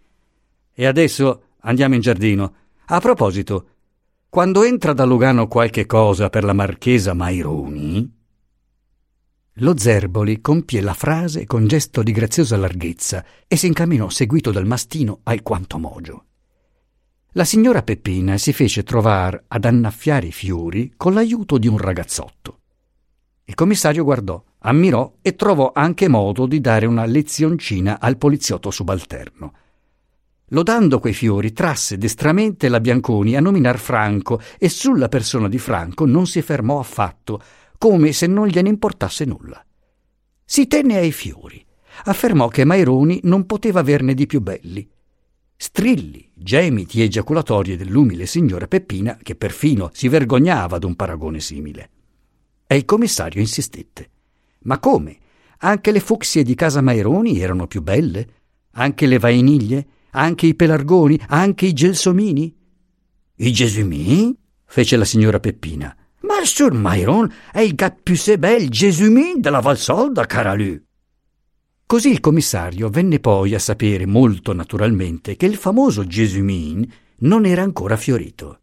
E 0.72 0.86
adesso 0.86 1.42
andiamo 1.60 1.94
in 1.94 2.00
giardino. 2.00 2.54
A 2.86 2.98
proposito, 3.00 3.68
quando 4.30 4.62
entra 4.62 4.94
da 4.94 5.04
Lugano 5.04 5.46
qualche 5.46 5.84
cosa 5.84 6.30
per 6.30 6.44
la 6.44 6.54
marchesa 6.54 7.12
Maironi. 7.12 8.10
Lo 9.58 9.76
Zerboli 9.76 10.40
compie 10.40 10.80
la 10.80 10.94
frase 10.94 11.44
con 11.44 11.66
gesto 11.66 12.02
di 12.02 12.12
graziosa 12.12 12.56
larghezza 12.56 13.22
e 13.46 13.56
si 13.56 13.66
incamminò 13.66 14.08
seguito 14.08 14.50
dal 14.50 14.64
mastino 14.64 15.20
alquanto 15.24 15.76
mogio. 15.76 16.24
La 17.36 17.44
signora 17.44 17.82
Peppina 17.82 18.38
si 18.38 18.52
fece 18.52 18.84
trovare 18.84 19.46
ad 19.48 19.64
annaffiare 19.64 20.28
i 20.28 20.32
fiori 20.32 20.92
con 20.96 21.14
l'aiuto 21.14 21.58
di 21.58 21.66
un 21.66 21.78
ragazzotto. 21.78 22.60
Il 23.46 23.56
commissario 23.56 24.04
guardò, 24.04 24.40
ammirò 24.60 25.14
e 25.20 25.34
trovò 25.34 25.72
anche 25.74 26.06
modo 26.06 26.46
di 26.46 26.60
dare 26.60 26.86
una 26.86 27.04
lezioncina 27.06 27.98
al 27.98 28.18
poliziotto 28.18 28.70
subalterno. 28.70 29.52
Lodando 30.50 31.00
quei 31.00 31.12
fiori, 31.12 31.52
trasse 31.52 31.98
destramente 31.98 32.68
la 32.68 32.78
Bianconi 32.78 33.34
a 33.34 33.40
nominar 33.40 33.78
Franco 33.78 34.40
e 34.56 34.68
sulla 34.68 35.08
persona 35.08 35.48
di 35.48 35.58
Franco 35.58 36.06
non 36.06 36.28
si 36.28 36.40
fermò 36.40 36.78
affatto, 36.78 37.42
come 37.78 38.12
se 38.12 38.28
non 38.28 38.46
gliene 38.46 38.68
importasse 38.68 39.24
nulla. 39.24 39.60
Si 40.44 40.68
tenne 40.68 40.98
ai 40.98 41.10
fiori, 41.10 41.66
affermò 42.04 42.46
che 42.46 42.64
Maironi 42.64 43.18
non 43.24 43.44
poteva 43.44 43.80
averne 43.80 44.14
di 44.14 44.26
più 44.26 44.40
belli 44.40 44.88
strilli, 45.56 46.30
gemiti 46.34 47.02
e 47.02 47.08
giaculatorie 47.08 47.76
dell'umile 47.76 48.26
signora 48.26 48.66
Peppina, 48.66 49.18
che 49.22 49.34
perfino 49.34 49.90
si 49.92 50.08
vergognava 50.08 50.78
d'un 50.78 50.94
paragone 50.94 51.40
simile. 51.40 51.90
E 52.66 52.76
il 52.76 52.84
commissario 52.84 53.40
insistette. 53.40 54.10
Ma 54.60 54.78
come? 54.78 55.18
Anche 55.58 55.92
le 55.92 56.00
fucsie 56.00 56.42
di 56.42 56.54
casa 56.54 56.80
Maironi 56.80 57.40
erano 57.40 57.66
più 57.66 57.82
belle? 57.82 58.28
Anche 58.72 59.06
le 59.06 59.18
vainiglie? 59.18 59.86
Anche 60.10 60.46
i 60.46 60.54
pelargoni? 60.54 61.20
Anche 61.28 61.66
i 61.66 61.72
gelsomini? 61.72 62.54
I 63.36 63.52
gesumini? 63.52 64.36
fece 64.64 64.96
la 64.96 65.04
signora 65.04 65.40
Peppina. 65.40 65.94
Ma 66.20 66.40
il 66.40 66.46
sur 66.46 66.72
Mairon 66.72 67.32
è 67.52 67.60
il 67.60 67.74
gat 67.74 67.98
più 68.02 68.16
se 68.16 68.38
bel 68.38 68.68
gesumin 68.68 69.40
della 69.40 69.60
Valsolda, 69.60 70.26
cara. 70.26 70.56
Così 71.86 72.10
il 72.10 72.20
commissario 72.20 72.88
venne 72.88 73.20
poi 73.20 73.54
a 73.54 73.58
sapere 73.58 74.06
molto 74.06 74.52
naturalmente 74.52 75.36
che 75.36 75.46
il 75.46 75.56
famoso 75.56 76.06
Gesumin 76.06 76.86
non 77.18 77.44
era 77.44 77.62
ancora 77.62 77.96
fiorito. 77.96 78.60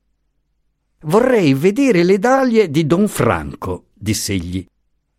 Vorrei 1.01 1.53
vedere 1.53 2.03
le 2.03 2.19
daglie 2.19 2.69
di 2.69 2.85
Don 2.85 3.07
Franco, 3.07 3.85
diss'egli. 3.93 4.65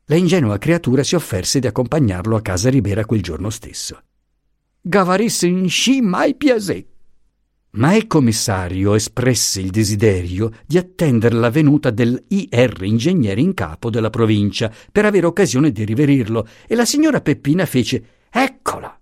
La 0.06 0.16
ingenua 0.16 0.58
creatura 0.58 1.02
si 1.02 1.14
offerse 1.14 1.60
di 1.60 1.66
accompagnarlo 1.66 2.36
a 2.36 2.42
casa 2.42 2.70
Ribera 2.70 3.04
quel 3.04 3.22
giorno 3.22 3.50
stesso. 3.50 4.02
Gavarisse 4.80 5.46
in 5.46 5.68
sci 5.68 6.00
mai 6.00 6.34
piasè. 6.34 6.84
Ma 7.74 7.94
il 7.94 8.06
commissario 8.06 8.94
espresse 8.94 9.60
il 9.60 9.70
desiderio 9.70 10.50
di 10.66 10.76
attendere 10.76 11.34
la 11.34 11.48
venuta 11.48 11.88
del 11.88 12.22
IR 12.28 12.82
ingegnere 12.82 13.40
in 13.40 13.54
capo 13.54 13.88
della 13.88 14.10
provincia 14.10 14.70
per 14.90 15.06
avere 15.06 15.24
occasione 15.24 15.72
di 15.72 15.84
riverirlo 15.84 16.46
e 16.66 16.74
la 16.74 16.84
signora 16.84 17.22
Peppina 17.22 17.64
fece 17.64 18.26
Eccola! 18.30 18.94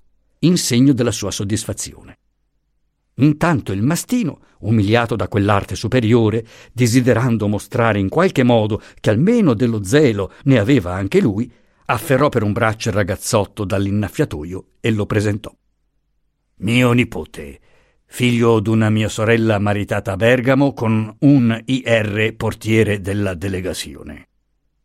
in 0.42 0.56
segno 0.56 0.92
della 0.92 1.10
sua 1.10 1.32
soddisfazione. 1.32 2.18
Intanto 3.16 3.72
il 3.72 3.82
mastino, 3.82 4.40
umiliato 4.60 5.16
da 5.16 5.26
quell'arte 5.26 5.74
superiore, 5.74 6.46
desiderando 6.72 7.48
mostrare 7.48 7.98
in 7.98 8.08
qualche 8.08 8.44
modo 8.44 8.80
che 9.00 9.10
almeno 9.10 9.52
dello 9.52 9.82
zelo 9.82 10.32
ne 10.44 10.58
aveva 10.58 10.94
anche 10.94 11.20
lui, 11.20 11.50
afferrò 11.86 12.28
per 12.28 12.44
un 12.44 12.52
braccio 12.52 12.88
il 12.88 12.94
ragazzotto 12.94 13.64
dall'innaffiatoio 13.64 14.66
e 14.80 14.90
lo 14.92 15.06
presentò. 15.06 15.52
Mio 16.58 16.92
nipote, 16.92 17.60
figlio 18.12 18.58
d'una 18.58 18.90
mia 18.90 19.08
sorella 19.08 19.58
maritata 19.60 20.12
a 20.12 20.16
Bergamo 20.16 20.74
con 20.74 21.14
un 21.20 21.62
IR 21.64 22.34
portiere 22.36 23.00
della 23.00 23.34
delegazione. 23.34 24.26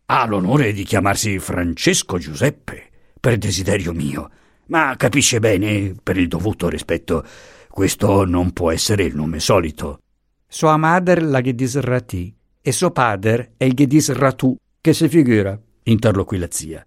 Ha 0.05 0.25
l'onore 0.27 0.71
di 0.71 0.83
chiamarsi 0.83 1.39
Francesco 1.39 2.19
Giuseppe, 2.19 2.89
per 3.19 3.37
desiderio 3.37 3.91
mio, 3.93 4.29
ma 4.67 4.95
capisce 4.95 5.39
bene, 5.39 5.95
per 6.01 6.17
il 6.17 6.27
dovuto 6.27 6.69
rispetto, 6.69 7.25
questo 7.67 8.25
non 8.25 8.53
può 8.53 8.71
essere 8.71 9.03
il 9.03 9.15
nome 9.15 9.39
solito. 9.39 9.99
Sua 10.47 10.77
madre 10.77 11.19
la 11.21 11.41
Ghedis 11.41 11.79
Rati 11.79 12.33
e 12.61 12.71
suo 12.71 12.91
padre 12.91 13.53
è 13.57 13.65
il 13.65 13.73
Ghedis 13.73 14.13
Ratu, 14.13 14.55
che 14.79 14.93
si 14.93 15.09
figura, 15.09 15.59
interloquì 15.83 16.37
la 16.37 16.47
zia. 16.49 16.85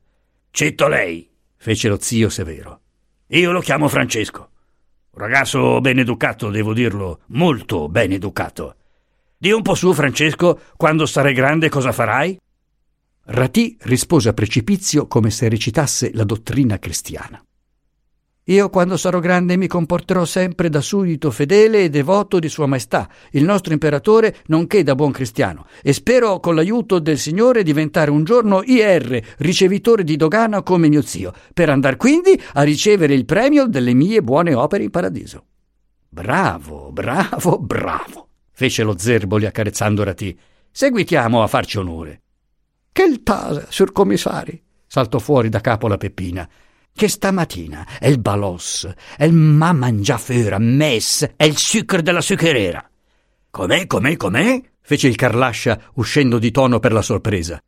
Citto 0.50 0.86
lei, 0.86 1.28
fece 1.56 1.88
lo 1.88 1.98
zio 2.00 2.28
severo. 2.28 2.80
Io 3.26 3.50
lo 3.50 3.60
chiamo 3.60 3.88
Francesco. 3.88 4.50
Ragazzo 5.18 5.80
ben 5.80 5.98
educato, 5.98 6.48
devo 6.48 6.72
dirlo, 6.72 7.22
molto 7.30 7.88
ben 7.88 8.12
educato. 8.12 8.76
Di 9.36 9.50
un 9.50 9.62
po' 9.62 9.74
su, 9.74 9.92
Francesco, 9.92 10.60
quando 10.76 11.06
sarai 11.06 11.34
grande 11.34 11.68
cosa 11.68 11.90
farai? 11.90 12.38
Ratì 13.24 13.76
rispose 13.80 14.28
a 14.28 14.32
precipizio 14.32 15.08
come 15.08 15.30
se 15.30 15.48
recitasse 15.48 16.12
la 16.14 16.22
dottrina 16.22 16.78
cristiana. 16.78 17.42
Io 18.48 18.70
quando 18.70 18.96
sarò 18.96 19.18
grande 19.20 19.58
mi 19.58 19.66
comporterò 19.66 20.24
sempre 20.24 20.70
da 20.70 20.80
suddito 20.80 21.30
fedele 21.30 21.84
e 21.84 21.90
devoto 21.90 22.38
di 22.38 22.48
Sua 22.48 22.64
Maestà, 22.64 23.06
il 23.32 23.44
nostro 23.44 23.74
imperatore, 23.74 24.36
nonché 24.46 24.82
da 24.82 24.94
buon 24.94 25.12
cristiano, 25.12 25.66
e 25.82 25.92
spero 25.92 26.40
con 26.40 26.54
l'aiuto 26.54 26.98
del 26.98 27.18
Signore 27.18 27.62
diventare 27.62 28.10
un 28.10 28.24
giorno 28.24 28.62
IR, 28.62 29.34
ricevitore 29.38 30.02
di 30.02 30.16
dogana 30.16 30.62
come 30.62 30.88
mio 30.88 31.02
zio, 31.02 31.32
per 31.52 31.68
andar 31.68 31.96
quindi 31.98 32.40
a 32.54 32.62
ricevere 32.62 33.12
il 33.12 33.26
premio 33.26 33.66
delle 33.66 33.92
mie 33.92 34.22
buone 34.22 34.54
opere 34.54 34.82
in 34.82 34.90
paradiso. 34.90 35.44
Bravo, 36.08 36.90
bravo, 36.90 37.58
bravo, 37.58 38.28
fece 38.52 38.82
lo 38.82 38.96
Zerboli 38.96 39.44
accarezzando 39.44 40.02
Ratì. 40.04 40.38
Seguitiamo 40.70 41.42
a 41.42 41.46
farci 41.46 41.76
onore. 41.76 42.22
Che 42.92 43.02
il 43.02 43.22
tasa, 43.22 43.66
sur 43.68 43.92
commissari, 43.92 44.58
saltò 44.86 45.18
fuori 45.18 45.50
da 45.50 45.60
capo 45.60 45.86
la 45.86 45.98
Peppina 45.98 46.48
che 46.98 47.06
stamattina 47.06 47.86
è 48.00 48.08
il 48.08 48.18
balos, 48.18 48.92
il 49.20 49.32
mamangiafera, 49.32 50.58
mess, 50.58 51.34
è 51.36 51.44
il 51.44 51.56
sucre 51.56 52.02
della 52.02 52.20
succherera. 52.20 52.90
Com'è, 53.50 53.86
com'è, 53.86 54.16
com'è? 54.16 54.60
fece 54.80 55.06
il 55.06 55.14
Carlascia 55.14 55.80
uscendo 55.94 56.40
di 56.40 56.50
tono 56.50 56.80
per 56.80 56.92
la 56.92 57.00
sorpresa. 57.00 57.62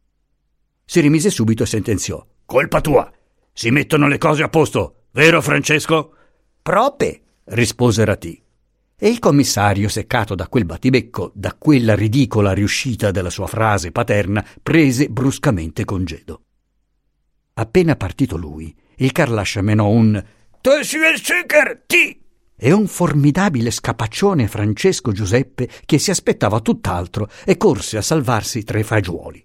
Si 0.84 0.98
rimise 0.98 1.30
subito 1.30 1.62
e 1.62 1.66
sentenziò. 1.66 2.26
Colpa 2.44 2.80
tua. 2.80 3.08
Si 3.52 3.70
mettono 3.70 4.08
le 4.08 4.18
cose 4.18 4.42
a 4.42 4.48
posto, 4.48 5.04
vero 5.12 5.40
Francesco? 5.40 6.12
Prope, 6.60 7.22
rispose 7.44 8.04
Ratì. 8.04 8.42
E 8.98 9.08
il 9.08 9.20
commissario, 9.20 9.88
seccato 9.88 10.34
da 10.34 10.48
quel 10.48 10.64
battibecco, 10.64 11.30
da 11.36 11.54
quella 11.56 11.94
ridicola 11.94 12.52
riuscita 12.52 13.12
della 13.12 13.30
sua 13.30 13.46
frase 13.46 13.92
paterna, 13.92 14.44
prese 14.60 15.08
bruscamente 15.08 15.84
congedo. 15.84 16.42
Appena 17.54 17.94
partito 17.94 18.36
lui, 18.36 18.74
il 19.00 19.12
Carlascia 19.12 19.62
menò 19.62 19.88
un 19.88 20.22
Tu 20.60 20.70
sei 20.82 21.12
il 21.12 21.20
Zucker, 21.22 21.84
ti! 21.86 22.18
e 22.62 22.72
un 22.72 22.86
formidabile 22.86 23.70
scapaccione 23.70 24.46
Francesco 24.46 25.12
Giuseppe 25.12 25.68
che 25.86 25.98
si 25.98 26.10
aspettava 26.10 26.60
tutt'altro 26.60 27.28
e 27.46 27.56
corse 27.56 27.96
a 27.96 28.02
salvarsi 28.02 28.64
tra 28.64 28.78
i 28.78 28.82
fagioli. 28.82 29.42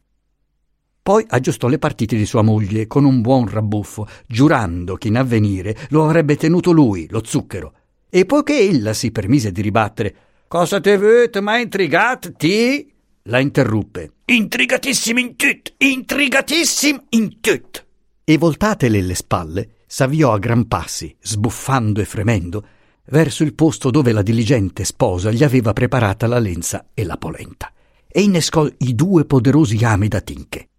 Poi 1.01 1.24
aggiustò 1.29 1.67
le 1.67 1.77
partite 1.77 2.17
di 2.17 2.25
sua 2.25 2.41
moglie 2.41 2.88
con 2.88 3.05
un 3.05 3.21
buon 3.21 3.47
rabbuffo, 3.47 4.07
giurando 4.27 4.95
che 4.95 5.07
in 5.07 5.17
avvenire 5.17 5.77
lo 5.89 6.03
avrebbe 6.03 6.35
tenuto 6.35 6.71
lui, 6.71 7.07
lo 7.09 7.21
zucchero. 7.24 7.74
E 8.09 8.25
poiché 8.25 8.59
ella 8.59 8.91
si 8.91 9.12
permise 9.12 9.51
di 9.51 9.62
ribattere 9.62 10.15
Cosa 10.47 10.81
te 10.81 10.97
vete, 10.97 11.39
ma 11.41 11.57
intrigat, 11.57 12.35
ti? 12.35 12.91
la 13.24 13.39
interruppe. 13.39 14.12
Intrigatissimo 14.25 15.19
in 15.19 15.35
tut, 15.35 15.74
intrigatissimo 15.77 17.05
in 17.09 17.39
tut. 17.39 17.85
E 18.27 18.39
voltatele 18.39 19.01
le 19.01 19.13
spalle, 19.13 19.70
s'avviò 19.86 20.34
a 20.34 20.39
gran 20.39 20.67
passi, 20.67 21.15
sbuffando 21.20 22.01
e 22.01 22.05
fremendo, 22.05 22.65
verso 23.10 23.44
il 23.44 23.53
posto 23.53 23.91
dove 23.91 24.12
la 24.12 24.24
diligente 24.24 24.84
sposa 24.84 25.29
gli 25.29 25.44
aveva 25.44 25.74
preparata 25.74 26.25
la 26.25 26.39
lenza 26.39 26.88
e 26.96 27.03
la 27.03 27.17
polenta, 27.17 27.72
e 28.08 28.24
innescò 28.24 28.67
i 28.79 28.96
due 28.96 29.25
poderosi 29.25 29.77
ami 29.86 30.08
da 30.08 30.22
tinche. 30.22 30.70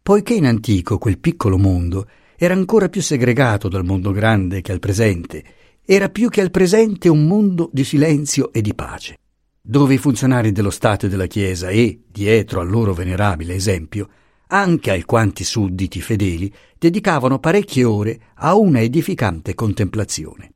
Poiché 0.00 0.32
in 0.32 0.46
antico 0.46 0.96
quel 0.96 1.18
piccolo 1.18 1.58
mondo 1.58 2.08
era 2.38 2.54
ancora 2.54 2.88
più 2.88 3.02
segregato 3.02 3.68
dal 3.68 3.84
mondo 3.84 4.10
grande 4.10 4.62
che 4.62 4.72
al 4.72 4.78
presente, 4.80 5.44
era 5.84 6.08
più 6.08 6.30
che 6.30 6.40
al 6.40 6.50
presente 6.50 7.10
un 7.10 7.26
mondo 7.26 7.68
di 7.70 7.84
silenzio 7.84 8.54
e 8.54 8.62
di 8.62 8.74
pace, 8.74 9.18
dove 9.60 9.92
i 9.92 9.98
funzionari 9.98 10.50
dello 10.50 10.70
Stato 10.70 11.04
e 11.04 11.08
della 11.10 11.26
Chiesa 11.26 11.68
e, 11.68 12.04
dietro 12.10 12.60
al 12.60 12.70
loro 12.70 12.94
venerabile 12.94 13.54
esempio, 13.54 14.08
anche 14.52 14.90
alquanti 14.90 15.44
sudditi 15.44 16.02
fedeli 16.02 16.52
dedicavano 16.78 17.38
parecchie 17.38 17.84
ore 17.84 18.20
a 18.34 18.54
una 18.54 18.80
edificante 18.80 19.54
contemplazione. 19.54 20.52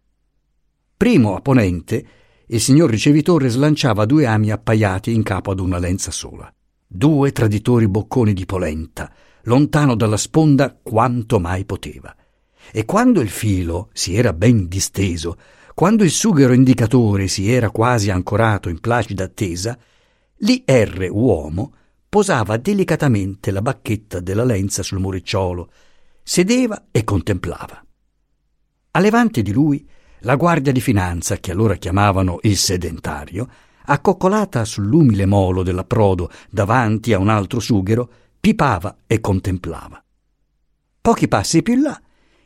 Primo 0.95 1.35
a 1.35 1.41
ponente, 1.41 2.07
il 2.49 2.61
signor 2.61 2.91
ricevitore 2.91 3.49
slanciava 3.49 4.05
due 4.05 4.27
ami 4.27 4.51
appaiati 4.51 5.15
in 5.15 5.23
capo 5.23 5.51
ad 5.51 5.61
una 5.61 5.79
lenza 5.79 6.11
sola. 6.11 6.53
Due 6.87 7.33
traditori 7.33 7.89
bocconi 7.89 8.35
di 8.35 8.45
polenta, 8.45 9.11
lontano 9.45 9.95
dalla 9.95 10.19
sponda 10.19 10.79
quanto 10.81 11.41
mai 11.41 11.65
poteva. 11.65 12.15
E 12.71 12.85
quando 12.85 13.21
il 13.21 13.31
filo 13.31 13.89
si 13.95 14.15
era 14.15 14.35
ben 14.35 14.69
disteso, 14.69 15.39
quando 15.75 16.05
il 16.05 16.11
sughero 16.11 16.53
indicatore 16.53 17.29
si 17.29 17.51
era 17.51 17.71
quasi 17.71 18.11
ancorato 18.11 18.69
in 18.69 18.79
placida 18.79 19.25
attesa, 19.25 19.77
l'I.R. 20.39 21.09
uomo 21.11 21.73
posava 22.09 22.57
delicatamente 22.57 23.51
la 23.51 23.63
bacchetta 23.63 24.21
della 24.21 24.45
lenza 24.45 24.83
sul 24.83 24.99
muricciolo, 24.99 25.71
sedeva 26.23 26.87
e 26.91 27.05
contemplava. 27.05 27.85
A 28.93 28.99
levante 28.99 29.43
di 29.43 29.53
lui 29.53 29.89
la 30.21 30.37
guardia 30.37 30.73
di 30.73 30.81
finanza, 30.81 31.37
che 31.37 31.53
allora 31.53 31.77
chiamavano 31.77 32.39
il 32.43 32.57
sedentario, 32.57 33.49
accoccolata 33.85 34.65
sull'umile 34.65 35.27
molo 35.27 35.63
dell'approdo 35.63 36.31
davanti 36.51 37.13
a 37.13 37.19
un 37.19 37.29
altro 37.29 37.61
sughero, 37.61 38.11
pipava 38.41 38.99
e 39.07 39.21
contemplava. 39.21 40.03
Pochi 41.01 41.29
passi 41.29 41.63
più 41.63 41.81
là, 41.81 42.01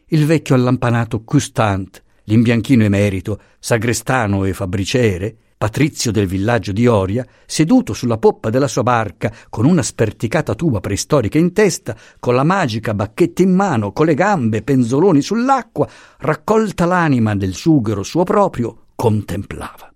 il 0.09 0.27
vecchio 0.27 0.55
allampanato 0.55 1.23
Custant, 1.23 2.03
l'imbianchino 2.25 2.85
emerito, 2.85 3.41
sagrestano 3.59 4.45
e 4.45 4.53
fabbriciere, 4.53 5.37
patrizio 5.61 6.11
del 6.11 6.27
villaggio 6.27 6.73
di 6.73 6.87
Oria, 6.87 7.23
seduto 7.45 7.93
sulla 7.93 8.17
poppa 8.17 8.49
della 8.49 8.67
sua 8.67 8.83
barca, 8.83 9.31
con 9.51 9.67
una 9.67 9.83
sperticata 9.83 10.55
tuba 10.55 10.81
preistorica 10.81 11.37
in 11.37 11.53
testa, 11.53 11.95
con 12.19 12.35
la 12.35 12.45
magica 12.45 12.95
bacchetta 12.95 13.43
in 13.43 13.55
mano, 13.55 13.93
con 13.93 14.07
le 14.07 14.15
gambe 14.15 14.63
penzoloni 14.63 15.21
sull'acqua, 15.21 15.87
raccolta 16.21 16.87
l'anima 16.87 17.37
del 17.37 17.53
sughero 17.53 18.03
suo 18.03 18.25
proprio, 18.25 18.87
contemplava. 18.95 19.93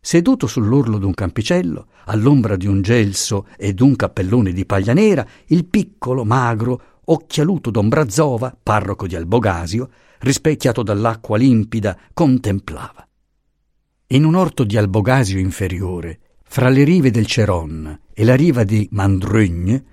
Seduto 0.00 0.48
sull'orlo 0.48 0.98
d'un 0.98 1.14
campicello, 1.14 1.86
all'ombra 2.06 2.56
di 2.56 2.66
un 2.66 2.82
gelso 2.82 3.46
e 3.56 3.72
d'un 3.72 3.94
cappellone 3.94 4.50
di 4.50 4.66
paglia 4.66 4.94
nera, 4.94 5.24
il 5.46 5.64
piccolo, 5.66 6.24
magro, 6.24 6.82
occhialuto 7.04 7.70
don 7.70 7.88
Brazova, 7.88 8.52
parroco 8.60 9.06
di 9.06 9.14
Albogasio, 9.14 9.90
rispecchiato 10.18 10.82
dall'acqua 10.82 11.38
limpida, 11.38 11.96
contemplava. 12.12 13.05
In 14.10 14.22
un 14.22 14.36
orto 14.36 14.62
di 14.62 14.76
Albogasio 14.76 15.40
inferiore, 15.40 16.20
fra 16.44 16.68
le 16.68 16.84
rive 16.84 17.10
del 17.10 17.26
Ceron 17.26 18.02
e 18.14 18.24
la 18.24 18.36
riva 18.36 18.62
di 18.62 18.86
Mandrugne, 18.92 19.84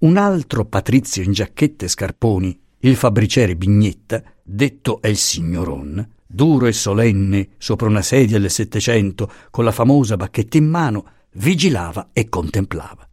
un 0.00 0.18
altro 0.18 0.66
patrizio 0.66 1.22
in 1.22 1.32
giacchette 1.32 1.86
e 1.86 1.88
scarponi, 1.88 2.60
il 2.80 2.96
fabbriciere 2.96 3.56
Bignetta, 3.56 4.22
detto 4.42 5.00
El 5.00 5.16
Signoron, 5.16 6.06
duro 6.26 6.66
e 6.66 6.72
solenne 6.72 7.52
sopra 7.56 7.88
una 7.88 8.02
sedia 8.02 8.38
del 8.38 8.50
Settecento 8.50 9.32
con 9.50 9.64
la 9.64 9.72
famosa 9.72 10.16
bacchetta 10.16 10.58
in 10.58 10.66
mano, 10.66 11.06
vigilava 11.36 12.10
e 12.12 12.28
contemplava. 12.28 13.08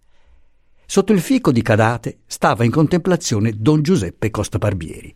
Sotto 0.86 1.14
il 1.14 1.22
fico 1.22 1.54
di 1.54 1.62
Cadate 1.62 2.24
stava 2.26 2.66
in 2.66 2.72
contemplazione 2.72 3.54
don 3.56 3.82
Giuseppe 3.82 4.30
Costa 4.30 4.58
Barbieri. 4.58 5.16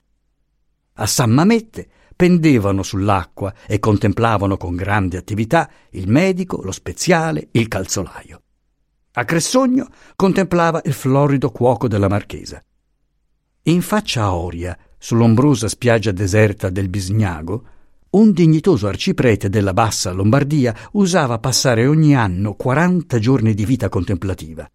A 0.93 1.05
San 1.05 1.31
Mamette 1.31 1.87
pendevano 2.15 2.83
sull'acqua 2.83 3.53
e 3.67 3.79
contemplavano 3.79 4.57
con 4.57 4.75
grande 4.75 5.17
attività 5.17 5.69
il 5.91 6.07
medico, 6.09 6.61
lo 6.61 6.71
speziale, 6.71 7.49
il 7.51 7.67
calzolaio. 7.67 8.41
A 9.13 9.25
Cressogno 9.25 9.87
contemplava 10.15 10.81
il 10.85 10.93
florido 10.93 11.51
cuoco 11.51 11.87
della 11.87 12.07
marchesa. 12.07 12.63
In 13.63 13.81
faccia 13.81 14.23
a 14.23 14.35
Oria, 14.35 14.77
sull'ombrosa 14.97 15.67
spiaggia 15.67 16.11
deserta 16.11 16.69
del 16.69 16.89
Bisgnago, 16.89 17.65
un 18.11 18.31
dignitoso 18.31 18.87
arciprete 18.87 19.49
della 19.49 19.73
bassa 19.73 20.11
Lombardia 20.11 20.75
usava 20.93 21.39
passare 21.39 21.87
ogni 21.87 22.15
anno 22.15 22.53
quaranta 22.53 23.19
giorni 23.19 23.53
di 23.53 23.65
vita 23.65 23.89
contemplativa. 23.89 24.69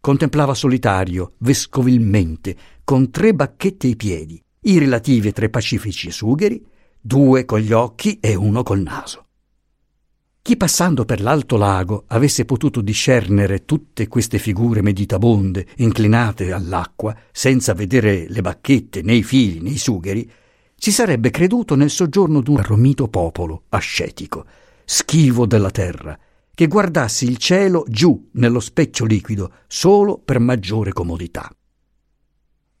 Contemplava 0.00 0.54
solitario, 0.54 1.34
vescovilmente, 1.38 2.56
con 2.82 3.10
tre 3.10 3.34
bacchette 3.34 3.86
ai 3.86 3.96
piedi, 3.96 4.42
i 4.62 4.78
relativi 4.78 5.32
tre 5.32 5.50
pacifici 5.50 6.10
sugheri, 6.10 6.64
due 7.00 7.44
con 7.46 7.60
gli 7.60 7.72
occhi 7.72 8.18
e 8.20 8.34
uno 8.34 8.62
col 8.62 8.80
naso. 8.80 9.24
Chi 10.42 10.56
passando 10.56 11.04
per 11.04 11.20
l'alto 11.20 11.56
lago 11.56 12.04
avesse 12.08 12.44
potuto 12.44 12.80
discernere 12.80 13.64
tutte 13.64 14.08
queste 14.08 14.38
figure 14.38 14.82
meditabonde 14.82 15.66
inclinate 15.76 16.52
all'acqua, 16.52 17.16
senza 17.30 17.74
vedere 17.74 18.26
le 18.28 18.40
bacchette 18.40 19.02
né 19.02 19.14
i 19.14 19.22
fili 19.22 19.60
né 19.60 19.70
i 19.70 19.78
sugheri, 19.78 20.30
si 20.74 20.92
sarebbe 20.92 21.30
creduto 21.30 21.74
nel 21.74 21.90
soggiorno 21.90 22.40
d'un 22.40 22.62
romito 22.62 23.08
popolo 23.08 23.64
ascetico, 23.68 24.46
schivo 24.84 25.46
della 25.46 25.70
terra, 25.70 26.18
che 26.54 26.66
guardasse 26.66 27.26
il 27.26 27.36
cielo 27.36 27.84
giù 27.86 28.30
nello 28.32 28.60
specchio 28.60 29.04
liquido 29.04 29.52
solo 29.66 30.18
per 30.18 30.38
maggiore 30.38 30.92
comodità. 30.92 31.50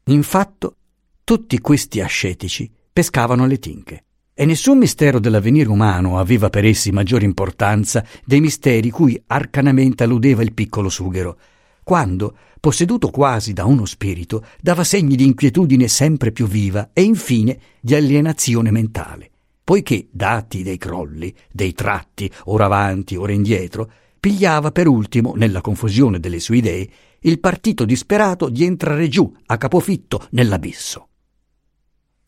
In 0.04 0.22
fatto, 0.22 0.76
tutti 1.24 1.58
questi 1.60 2.00
ascetici 2.00 2.70
pescavano 2.92 3.46
le 3.46 3.58
tinche 3.58 4.04
e 4.40 4.46
nessun 4.46 4.78
mistero 4.78 5.20
dell'avvenire 5.20 5.68
umano 5.68 6.18
aveva 6.18 6.48
per 6.48 6.64
essi 6.64 6.92
maggiore 6.92 7.26
importanza 7.26 8.02
dei 8.24 8.40
misteri 8.40 8.88
cui 8.88 9.22
arcanamente 9.26 10.02
alludeva 10.02 10.42
il 10.42 10.54
piccolo 10.54 10.88
sughero, 10.88 11.36
quando, 11.84 12.34
posseduto 12.58 13.10
quasi 13.10 13.52
da 13.52 13.66
uno 13.66 13.84
spirito, 13.84 14.42
dava 14.58 14.82
segni 14.82 15.14
di 15.14 15.26
inquietudine 15.26 15.88
sempre 15.88 16.32
più 16.32 16.46
viva 16.46 16.88
e 16.94 17.02
infine 17.02 17.58
di 17.82 17.94
alienazione 17.94 18.70
mentale, 18.70 19.30
poiché, 19.62 20.08
dati 20.10 20.62
dei 20.62 20.78
crolli, 20.78 21.34
dei 21.52 21.74
tratti, 21.74 22.32
ora 22.44 22.64
avanti, 22.64 23.16
ora 23.16 23.32
indietro, 23.32 23.90
pigliava 24.18 24.70
per 24.70 24.88
ultimo, 24.88 25.34
nella 25.36 25.60
confusione 25.60 26.18
delle 26.18 26.40
sue 26.40 26.56
idee, 26.56 26.88
il 27.20 27.40
partito 27.40 27.84
disperato 27.84 28.48
di 28.48 28.64
entrare 28.64 29.06
giù 29.08 29.30
a 29.44 29.58
capofitto 29.58 30.28
nell'abisso. 30.30 31.09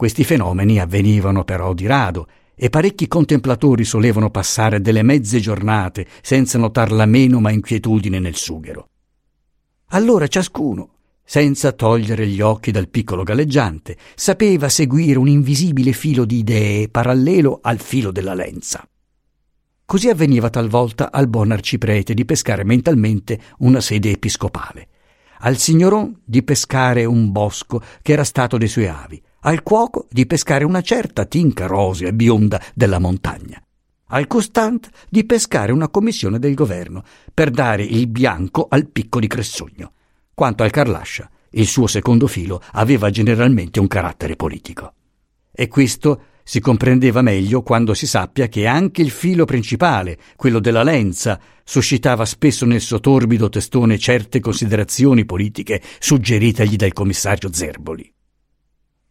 Questi 0.02 0.24
fenomeni 0.24 0.80
avvenivano 0.80 1.44
però 1.44 1.74
di 1.74 1.86
rado 1.86 2.26
e 2.56 2.70
parecchi 2.70 3.06
contemplatori 3.06 3.84
solevano 3.84 4.30
passare 4.30 4.80
delle 4.80 5.04
mezze 5.04 5.38
giornate 5.38 6.08
senza 6.22 6.58
notar 6.58 6.90
la 6.90 7.06
menoma 7.06 7.52
inquietudine 7.52 8.18
nel 8.18 8.34
sughero. 8.34 8.88
Allora 9.90 10.26
ciascuno, 10.26 10.94
senza 11.22 11.70
togliere 11.70 12.26
gli 12.26 12.40
occhi 12.40 12.72
dal 12.72 12.88
piccolo 12.88 13.22
galleggiante, 13.22 13.96
sapeva 14.16 14.68
seguire 14.68 15.20
un 15.20 15.28
invisibile 15.28 15.92
filo 15.92 16.24
di 16.24 16.38
idee 16.38 16.88
parallelo 16.88 17.60
al 17.62 17.78
filo 17.78 18.10
della 18.10 18.34
lenza. 18.34 18.84
Così 19.84 20.08
avveniva 20.08 20.50
talvolta 20.50 21.12
al 21.12 21.28
buon 21.28 21.52
arciprete 21.52 22.12
di 22.12 22.24
pescare 22.24 22.64
mentalmente 22.64 23.40
una 23.58 23.80
sede 23.80 24.10
episcopale, 24.10 24.88
al 25.42 25.58
signoron 25.58 26.22
di 26.24 26.42
pescare 26.42 27.04
un 27.04 27.30
bosco 27.30 27.80
che 28.02 28.14
era 28.14 28.24
stato 28.24 28.58
dei 28.58 28.66
suoi 28.66 28.88
avi, 28.88 29.22
al 29.44 29.62
cuoco 29.62 30.06
di 30.10 30.26
pescare 30.26 30.64
una 30.64 30.82
certa 30.82 31.24
tinca 31.24 31.66
rosea 31.66 32.08
e 32.08 32.14
bionda 32.14 32.62
della 32.74 32.98
montagna, 32.98 33.60
al 34.08 34.26
costant 34.26 34.88
di 35.08 35.24
pescare 35.24 35.72
una 35.72 35.88
commissione 35.88 36.38
del 36.38 36.54
governo 36.54 37.02
per 37.32 37.50
dare 37.50 37.82
il 37.82 38.06
bianco 38.06 38.66
al 38.68 38.88
picco 38.88 39.18
di 39.18 39.26
Cressogno. 39.26 39.92
Quanto 40.34 40.62
al 40.62 40.70
Carlascia, 40.70 41.28
il 41.50 41.66
suo 41.66 41.86
secondo 41.86 42.26
filo 42.26 42.62
aveva 42.72 43.10
generalmente 43.10 43.80
un 43.80 43.88
carattere 43.88 44.36
politico. 44.36 44.94
E 45.50 45.68
questo 45.68 46.22
si 46.44 46.60
comprendeva 46.60 47.20
meglio 47.20 47.62
quando 47.62 47.94
si 47.94 48.06
sappia 48.06 48.48
che 48.48 48.66
anche 48.66 49.02
il 49.02 49.10
filo 49.10 49.44
principale, 49.44 50.18
quello 50.36 50.60
della 50.60 50.82
lenza, 50.82 51.38
suscitava 51.64 52.24
spesso 52.24 52.64
nel 52.64 52.80
suo 52.80 53.00
torbido 53.00 53.48
testone 53.48 53.98
certe 53.98 54.40
considerazioni 54.40 55.24
politiche 55.24 55.82
suggeritegli 55.98 56.76
dal 56.76 56.92
commissario 56.92 57.52
Zerboli. 57.52 58.12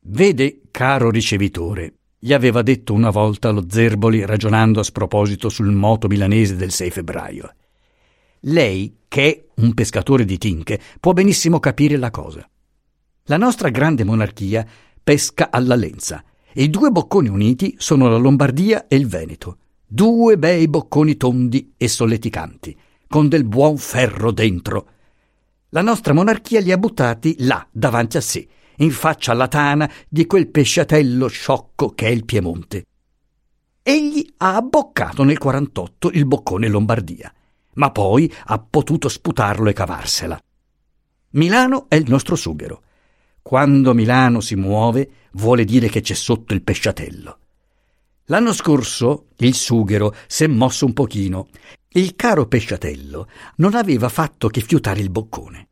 Vede, 0.04 0.62
caro 0.72 1.12
ricevitore, 1.12 1.94
gli 2.18 2.34
aveva 2.34 2.64
detto 2.64 2.92
una 2.92 3.12
volta 3.12 3.52
lo 3.52 3.66
Zerboli 3.70 4.26
ragionando 4.26 4.80
a 4.80 4.84
sproposito 4.84 5.48
sul 5.48 5.72
moto 5.72 6.08
milanese 6.08 6.56
del 6.56 6.72
6 6.72 6.90
febbraio. 6.90 7.54
Lei, 8.42 8.98
che 9.08 9.32
è 9.32 9.46
un 9.62 9.76
pescatore 9.76 10.26
di 10.26 10.40
tinche, 10.40 10.80
può 11.00 11.14
benissimo 11.14 11.60
capire 11.60 11.98
la 11.98 12.10
cosa. 12.10 12.50
La 13.26 13.38
nostra 13.38 13.70
grande 13.70 14.04
monarchia 14.04 14.66
pesca 15.04 15.50
alla 15.52 15.76
lenza 15.76 16.24
e 16.52 16.64
i 16.64 16.72
due 16.72 16.90
bocconi 16.90 17.30
uniti 17.30 17.76
sono 17.78 18.10
la 18.10 18.18
Lombardia 18.18 18.88
e 18.88 18.96
il 18.96 19.06
Veneto. 19.06 19.58
Due 19.86 20.36
bei 20.40 20.68
bocconi 20.68 21.16
tondi 21.16 21.74
e 21.78 21.88
solleticanti, 21.88 22.76
con 23.08 23.30
del 23.30 23.44
buon 23.44 23.78
ferro 23.78 24.32
dentro. 24.32 24.88
La 25.70 25.82
nostra 25.82 26.14
monarchia 26.14 26.60
li 26.60 26.72
ha 26.72 26.78
buttati 26.78 27.36
là, 27.40 27.66
davanti 27.72 28.18
a 28.18 28.22
sé, 28.22 28.48
in 28.78 28.92
faccia 28.92 29.32
alla 29.32 29.48
tana 29.48 29.90
di 30.08 30.26
quel 30.26 30.50
pesciatello 30.50 31.28
sciocco 31.28 31.90
che 31.90 32.08
è 32.08 32.10
il 32.10 32.26
Piemonte. 32.26 32.86
Egli 33.84 34.34
ha 34.38 34.56
abboccato 34.56 35.24
nel 35.24 35.38
48 35.38 36.12
il 36.12 36.26
boccone 36.26 36.68
Lombardia, 36.68 37.34
ma 37.74 37.92
poi 37.92 38.32
ha 38.46 38.60
potuto 38.60 39.10
sputarlo 39.10 39.70
e 39.70 39.74
cavarsela. 39.74 40.40
Milano 41.32 41.86
è 41.88 41.96
il 41.96 42.10
nostro 42.10 42.36
sughero. 42.36 42.84
Quando 43.42 43.94
Milano 43.94 44.40
si 44.40 44.56
muove, 44.56 45.10
vuole 45.34 45.64
dire 45.64 45.90
che 45.90 46.02
c'è 46.02 46.14
sotto 46.14 46.54
il 46.54 46.62
pesciatello. 46.62 47.40
L'anno 48.26 48.54
scorso 48.54 49.28
il 49.38 49.56
sughero 49.56 50.16
si 50.28 50.44
è 50.44 50.48
mosso 50.48 50.86
un 50.86 50.94
pochino. 50.94 51.48
Il 51.90 52.16
caro 52.16 52.48
pesciatello 52.48 53.28
non 53.58 53.76
aveva 53.76 54.10
fatto 54.10 54.48
che 54.48 54.62
fiutare 54.62 55.00
il 55.00 55.10
boccone. 55.10 55.68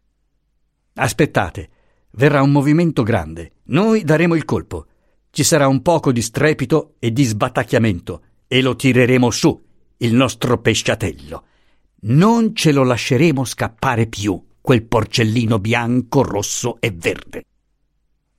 Aspettate, 0.95 1.69
verrà 2.11 2.41
un 2.41 2.51
movimento 2.51 3.03
grande. 3.03 3.53
Noi 3.65 4.03
daremo 4.03 4.35
il 4.35 4.45
colpo. 4.45 4.85
Ci 5.31 5.43
sarà 5.43 5.67
un 5.67 5.81
poco 5.81 6.11
di 6.11 6.21
strepito 6.21 6.95
e 6.99 7.11
di 7.11 7.23
sbatacchiamento 7.23 8.21
e 8.47 8.61
lo 8.61 8.75
tireremo 8.75 9.29
su, 9.29 9.61
il 9.97 10.13
nostro 10.13 10.59
pesciatello. 10.59 11.43
Non 12.01 12.55
ce 12.55 12.71
lo 12.71 12.83
lasceremo 12.83 13.43
scappare 13.43 14.07
più, 14.07 14.41
quel 14.61 14.83
porcellino 14.83 15.59
bianco, 15.59 16.23
rosso 16.23 16.77
e 16.79 16.91
verde. 16.91 17.43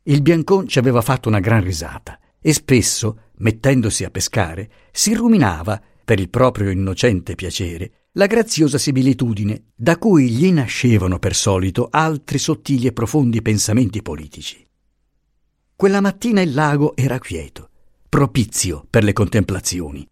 Il 0.05 0.23
biancon 0.23 0.67
ci 0.67 0.79
aveva 0.79 1.03
fatto 1.03 1.29
una 1.29 1.41
gran 1.41 1.63
risata 1.63 2.19
e 2.41 2.53
spesso, 2.53 3.31
mettendosi 3.37 4.05
a 4.05 4.11
pescare, 4.11 4.71
si 4.91 5.15
ruminava, 5.15 5.81
per 6.05 6.19
il 6.19 6.31
proprio 6.31 6.71
innocente 6.71 7.35
piacere, 7.35 7.93
la 8.15 8.27
graziosa 8.27 8.77
similitudine 8.77 9.67
da 9.75 9.97
cui 9.97 10.31
gli 10.31 10.51
nascevano 10.51 11.21
per 11.21 11.35
solito 11.35 11.87
altri 11.91 12.39
sottili 12.39 12.89
e 12.89 12.93
profondi 12.93 13.41
pensamenti 13.41 14.03
politici. 14.03 14.67
Quella 15.77 16.01
mattina 16.01 16.41
il 16.41 16.53
lago 16.53 16.97
era 16.97 17.21
quieto, 17.21 17.71
propizio 18.09 18.85
per 18.91 19.05
le 19.05 19.13
contemplazioni. 19.13 20.07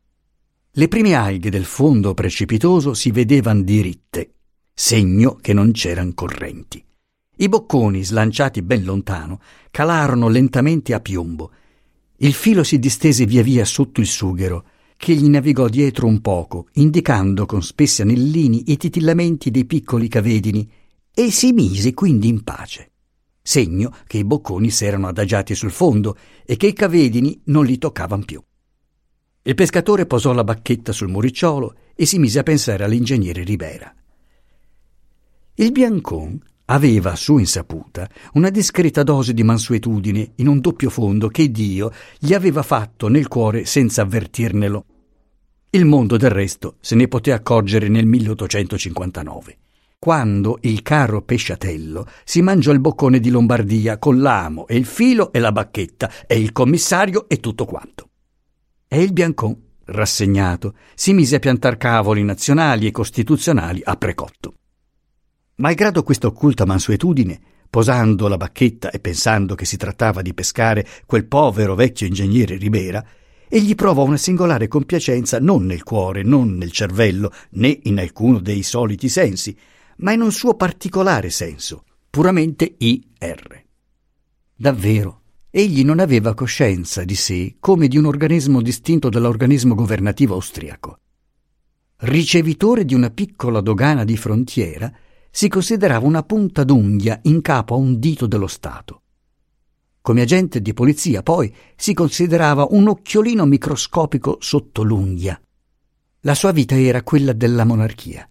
Le 0.70 0.88
prime 0.88 1.14
alghe 1.14 1.50
del 1.50 1.64
fondo 1.64 2.14
precipitoso 2.14 2.94
si 2.94 3.10
vedevano 3.10 3.62
diritte, 3.62 4.34
segno 4.72 5.34
che 5.34 5.52
non 5.52 5.72
c'erano 5.72 6.14
correnti. 6.14 6.82
I 7.40 7.48
bocconi, 7.48 8.04
slanciati 8.04 8.62
ben 8.62 8.84
lontano, 8.84 9.40
calarono 9.72 10.28
lentamente 10.28 10.94
a 10.94 11.00
piombo. 11.00 11.50
Il 12.18 12.32
filo 12.32 12.62
si 12.62 12.78
distese 12.78 13.26
via 13.26 13.42
via 13.42 13.64
sotto 13.64 14.00
il 14.00 14.06
sughero, 14.06 14.64
che 14.98 15.14
gli 15.14 15.28
navigò 15.28 15.68
dietro 15.68 16.08
un 16.08 16.20
poco, 16.20 16.66
indicando 16.72 17.46
con 17.46 17.62
spessi 17.62 18.02
anellini 18.02 18.72
i 18.72 18.76
titillamenti 18.76 19.52
dei 19.52 19.64
piccoli 19.64 20.08
cavedini, 20.08 20.68
e 21.14 21.30
si 21.30 21.52
mise 21.52 21.94
quindi 21.94 22.26
in 22.26 22.42
pace. 22.42 22.90
Segno 23.40 23.94
che 24.08 24.18
i 24.18 24.24
bocconi 24.24 24.70
s'erano 24.70 25.06
adagiati 25.06 25.54
sul 25.54 25.70
fondo 25.70 26.18
e 26.44 26.56
che 26.56 26.66
i 26.66 26.72
cavedini 26.72 27.40
non 27.44 27.64
li 27.64 27.78
toccavano 27.78 28.24
più. 28.24 28.42
Il 29.42 29.54
pescatore 29.54 30.04
posò 30.04 30.32
la 30.32 30.44
bacchetta 30.44 30.90
sul 30.90 31.08
muricciolo 31.08 31.76
e 31.94 32.04
si 32.04 32.18
mise 32.18 32.40
a 32.40 32.42
pensare 32.42 32.82
all'ingegnere 32.82 33.44
Ribera. 33.44 33.94
Il 35.54 35.70
biancon 35.70 36.40
aveva 36.70 37.12
a 37.12 37.16
sua 37.16 37.40
insaputa 37.40 38.08
una 38.34 38.50
discreta 38.50 39.02
dose 39.02 39.32
di 39.32 39.42
mansuetudine 39.42 40.32
in 40.36 40.48
un 40.48 40.60
doppio 40.60 40.90
fondo 40.90 41.28
che 41.28 41.50
Dio 41.50 41.92
gli 42.18 42.34
aveva 42.34 42.62
fatto 42.62 43.08
nel 43.08 43.28
cuore 43.28 43.64
senza 43.64 44.02
avvertirnelo. 44.02 44.84
Il 45.70 45.84
mondo 45.84 46.16
del 46.16 46.30
resto 46.30 46.76
se 46.80 46.94
ne 46.94 47.08
poté 47.08 47.32
accorgere 47.32 47.88
nel 47.88 48.06
1859, 48.06 49.58
quando 49.98 50.58
il 50.62 50.82
caro 50.82 51.22
pesciatello 51.22 52.06
si 52.24 52.40
mangiò 52.42 52.72
il 52.72 52.80
boccone 52.80 53.20
di 53.20 53.30
Lombardia 53.30 53.98
con 53.98 54.20
l'amo 54.20 54.66
e 54.66 54.76
il 54.76 54.86
filo 54.86 55.32
e 55.32 55.38
la 55.38 55.52
bacchetta 55.52 56.10
e 56.26 56.38
il 56.38 56.52
commissario 56.52 57.28
e 57.28 57.38
tutto 57.38 57.64
quanto. 57.64 58.08
E 58.86 59.02
il 59.02 59.12
Biancon, 59.12 59.56
rassegnato, 59.86 60.74
si 60.94 61.12
mise 61.12 61.36
a 61.36 61.40
piantar 61.40 61.76
cavoli 61.76 62.22
nazionali 62.24 62.86
e 62.86 62.90
costituzionali 62.90 63.82
a 63.84 63.96
precotto. 63.96 64.57
Malgrado 65.58 66.04
questa 66.04 66.28
occulta 66.28 66.64
mansuetudine, 66.64 67.40
posando 67.68 68.28
la 68.28 68.36
bacchetta 68.36 68.90
e 68.90 69.00
pensando 69.00 69.56
che 69.56 69.64
si 69.64 69.76
trattava 69.76 70.22
di 70.22 70.32
pescare 70.32 70.86
quel 71.04 71.26
povero 71.26 71.74
vecchio 71.74 72.06
ingegnere 72.06 72.56
Ribera, 72.56 73.04
egli 73.48 73.74
prova 73.74 74.02
una 74.02 74.16
singolare 74.16 74.68
compiacenza 74.68 75.40
non 75.40 75.64
nel 75.64 75.82
cuore, 75.82 76.22
non 76.22 76.54
nel 76.54 76.70
cervello, 76.70 77.32
né 77.50 77.76
in 77.84 77.98
alcuno 77.98 78.38
dei 78.38 78.62
soliti 78.62 79.08
sensi, 79.08 79.56
ma 79.96 80.12
in 80.12 80.20
un 80.20 80.30
suo 80.30 80.54
particolare 80.54 81.28
senso, 81.28 81.82
puramente 82.08 82.76
IR. 82.78 83.64
Davvero, 84.54 85.22
egli 85.50 85.84
non 85.84 85.98
aveva 85.98 86.34
coscienza 86.34 87.02
di 87.02 87.16
sé 87.16 87.56
come 87.58 87.88
di 87.88 87.98
un 87.98 88.04
organismo 88.04 88.62
distinto 88.62 89.08
dall'organismo 89.08 89.74
governativo 89.74 90.34
austriaco. 90.34 91.00
Ricevitore 91.96 92.84
di 92.84 92.94
una 92.94 93.10
piccola 93.10 93.60
dogana 93.60 94.04
di 94.04 94.16
frontiera, 94.16 94.92
si 95.30 95.48
considerava 95.48 96.06
una 96.06 96.22
punta 96.22 96.64
d'unghia 96.64 97.18
in 97.22 97.40
capo 97.40 97.74
a 97.74 97.78
un 97.78 97.98
dito 97.98 98.26
dello 98.26 98.46
Stato. 98.46 99.02
Come 100.00 100.22
agente 100.22 100.60
di 100.60 100.72
polizia, 100.72 101.22
poi, 101.22 101.54
si 101.76 101.92
considerava 101.92 102.66
un 102.70 102.88
occhiolino 102.88 103.44
microscopico 103.44 104.38
sotto 104.40 104.82
l'unghia. 104.82 105.40
La 106.20 106.34
sua 106.34 106.52
vita 106.52 106.78
era 106.78 107.02
quella 107.02 107.32
della 107.32 107.64
monarchia. 107.64 108.28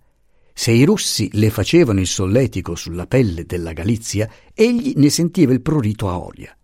Se 0.53 0.71
i 0.71 0.83
russi 0.83 1.29
le 1.33 1.51
facevano 1.51 1.99
il 1.99 2.07
solletico 2.07 2.75
sulla 2.75 3.05
pelle 3.05 3.45
della 3.45 3.73
Galizia, 3.73 4.27
egli 4.53 4.93
ne 4.95 5.09
sentiva 5.09 5.53
il 5.53 5.61
prurito 5.61 6.09
a 6.09 6.17
Oria. 6.17 6.57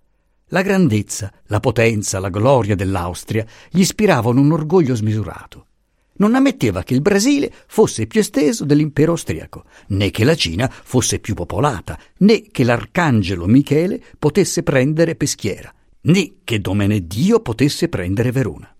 La 0.48 0.62
grandezza, 0.62 1.32
la 1.46 1.60
potenza, 1.60 2.19
la 2.19 2.30
gloria 2.30 2.76
dell'Austria 2.76 3.46
gli 3.69 3.82
ispiravano 3.82 4.41
un 4.41 4.52
orgoglio 4.52 4.96
smisurato 4.96 5.67
non 6.15 6.36
ammetteva 6.36 6.84
che 6.84 6.93
il 6.93 7.02
Brasile 7.02 7.52
fosse 7.67 8.08
più 8.08 8.19
esteso 8.19 8.65
dell'impero 8.65 9.12
austriaco, 9.12 9.65
né 9.88 10.12
che 10.12 10.23
la 10.23 10.36
Cina 10.36 10.69
fosse 10.69 11.19
più 11.19 11.34
popolata, 11.34 11.99
né 12.17 12.43
che 12.52 12.63
l'arcangelo 12.63 13.45
Michele 13.47 14.02
potesse 14.19 14.63
prendere 14.63 15.15
Peschiera, 15.15 15.73
né 16.02 16.34
che 16.43 16.60
Domenedio 16.60 17.39
potesse 17.39 17.89
prendere 17.89 18.32
Verona. 18.32 18.73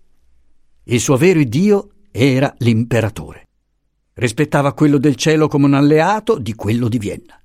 Il 0.84 1.00
suo 1.00 1.16
vero 1.16 1.42
Dio 1.42 1.90
era 2.10 2.54
l'imperatore. 2.58 3.48
Rispettava 4.14 4.74
quello 4.74 4.98
del 4.98 5.16
cielo 5.16 5.48
come 5.48 5.66
un 5.66 5.74
alleato 5.74 6.38
di 6.38 6.54
quello 6.54 6.88
di 6.88 6.98
Vienna. 6.98 7.38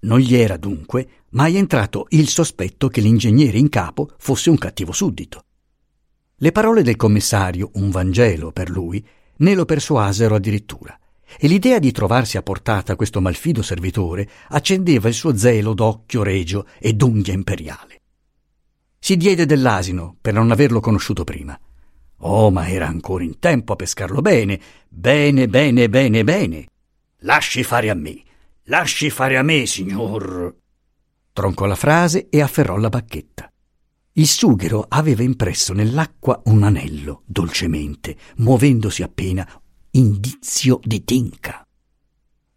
Non 0.00 0.18
gli 0.18 0.34
era 0.34 0.56
dunque 0.56 1.08
mai 1.30 1.56
entrato 1.56 2.06
il 2.10 2.26
sospetto 2.28 2.88
che 2.88 3.00
l'ingegnere 3.00 3.58
in 3.58 3.68
capo 3.68 4.10
fosse 4.18 4.50
un 4.50 4.58
cattivo 4.58 4.92
suddito. 4.92 5.44
Le 6.36 6.52
parole 6.52 6.82
del 6.82 6.96
commissario, 6.96 7.70
un 7.74 7.90
Vangelo 7.90 8.50
per 8.50 8.70
lui, 8.70 9.06
ne 9.40 9.54
lo 9.54 9.64
persuasero 9.64 10.34
addirittura, 10.34 10.98
e 11.38 11.46
l'idea 11.46 11.78
di 11.78 11.92
trovarsi 11.92 12.36
a 12.36 12.42
portata 12.42 12.96
questo 12.96 13.20
malfido 13.20 13.62
servitore 13.62 14.28
accendeva 14.48 15.08
il 15.08 15.14
suo 15.14 15.36
zelo 15.36 15.74
d'occhio 15.74 16.22
regio 16.22 16.66
e 16.78 16.92
d'unghia 16.94 17.34
imperiale. 17.34 18.00
Si 18.98 19.16
diede 19.16 19.46
dell'asino 19.46 20.16
per 20.20 20.34
non 20.34 20.50
averlo 20.50 20.80
conosciuto 20.80 21.24
prima. 21.24 21.58
Oh, 22.22 22.50
ma 22.50 22.68
era 22.68 22.86
ancora 22.86 23.24
in 23.24 23.38
tempo 23.38 23.72
a 23.72 23.76
pescarlo 23.76 24.20
bene, 24.20 24.60
bene, 24.88 25.48
bene, 25.48 25.88
bene, 25.88 26.22
bene. 26.24 26.66
Lasci 27.20 27.62
fare 27.62 27.88
a 27.88 27.94
me, 27.94 28.22
lasci 28.64 29.08
fare 29.08 29.38
a 29.38 29.42
me, 29.42 29.64
signor. 29.64 30.54
Troncò 31.32 31.64
la 31.64 31.76
frase 31.76 32.28
e 32.28 32.42
afferrò 32.42 32.76
la 32.76 32.90
bacchetta. 32.90 33.49
Il 34.20 34.26
sughero 34.26 34.84
aveva 34.86 35.22
impresso 35.22 35.72
nell'acqua 35.72 36.42
un 36.44 36.62
anello, 36.62 37.22
dolcemente, 37.24 38.18
muovendosi 38.36 39.02
appena, 39.02 39.48
indizio 39.92 40.78
di 40.82 41.02
tinca. 41.04 41.66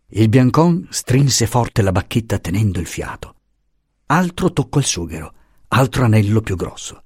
Il 0.08 0.28
biancon 0.28 0.88
strinse 0.90 1.48
forte 1.48 1.82
la 1.82 1.94
bacchetta 1.94 2.38
tenendo 2.40 2.82
il 2.82 2.86
fiato. 2.86 3.36
Altro 4.08 4.52
toccò 4.52 4.80
il 4.80 4.84
sughero, 4.84 5.34
altro 5.70 6.04
anello 6.04 6.42
più 6.42 6.58
grosso. 6.58 7.04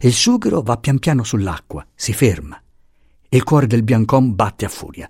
Il 0.00 0.12
sughero 0.12 0.60
va 0.60 0.76
pian 0.76 0.98
piano 0.98 1.24
sull'acqua, 1.24 1.86
si 1.94 2.12
ferma. 2.12 2.62
Il 3.30 3.44
cuore 3.44 3.66
del 3.66 3.82
biancon 3.82 4.34
batte 4.34 4.66
a 4.66 4.68
furia. 4.68 5.08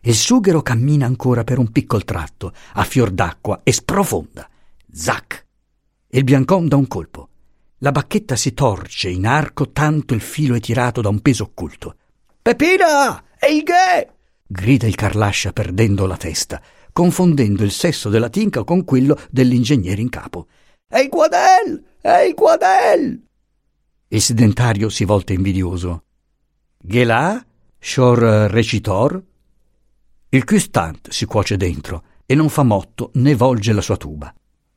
Il 0.00 0.16
sughero 0.16 0.62
cammina 0.62 1.06
ancora 1.06 1.44
per 1.44 1.58
un 1.58 1.70
piccolo 1.70 2.02
tratto, 2.02 2.52
a 2.72 2.82
fior 2.82 3.12
d'acqua, 3.12 3.60
e 3.62 3.70
sprofonda. 3.70 4.50
Zac! 4.90 5.46
Il 6.08 6.24
biancon 6.24 6.66
dà 6.66 6.74
un 6.74 6.88
colpo. 6.88 7.28
La 7.80 7.92
bacchetta 7.92 8.36
si 8.36 8.54
torce 8.54 9.10
in 9.10 9.26
arco 9.26 9.70
tanto 9.70 10.14
il 10.14 10.22
filo 10.22 10.54
è 10.54 10.60
tirato 10.60 11.02
da 11.02 11.10
un 11.10 11.20
peso 11.20 11.44
occulto. 11.44 11.96
Pepina! 12.40 13.22
Il 13.48 13.62
ghe! 13.62 14.14
grida 14.46 14.86
il 14.86 14.94
Carlascia 14.94 15.52
perdendo 15.52 16.06
la 16.06 16.16
testa, 16.16 16.62
confondendo 16.90 17.64
il 17.64 17.70
sesso 17.70 18.08
della 18.08 18.30
tinca 18.30 18.64
con 18.64 18.84
quello 18.84 19.18
dell'ingegnere 19.30 20.00
in 20.00 20.08
capo. 20.08 20.46
Guadel! 20.88 21.84
È 22.00 22.20
il 22.20 22.34
guadel! 22.34 23.22
Il 24.08 24.22
sedentario 24.22 24.88
si 24.88 25.04
volta 25.04 25.34
invidioso. 25.34 26.04
Ghelà, 26.78 27.44
shor 27.78 28.18
recitor? 28.50 29.22
Il 30.30 30.44
custant 30.44 31.10
si 31.10 31.26
cuoce 31.26 31.58
dentro 31.58 32.04
e 32.24 32.34
non 32.34 32.48
fa 32.48 32.62
motto 32.62 33.10
né 33.14 33.34
volge 33.34 33.72
la 33.72 33.82
sua 33.82 33.96
tuba. 33.98 34.32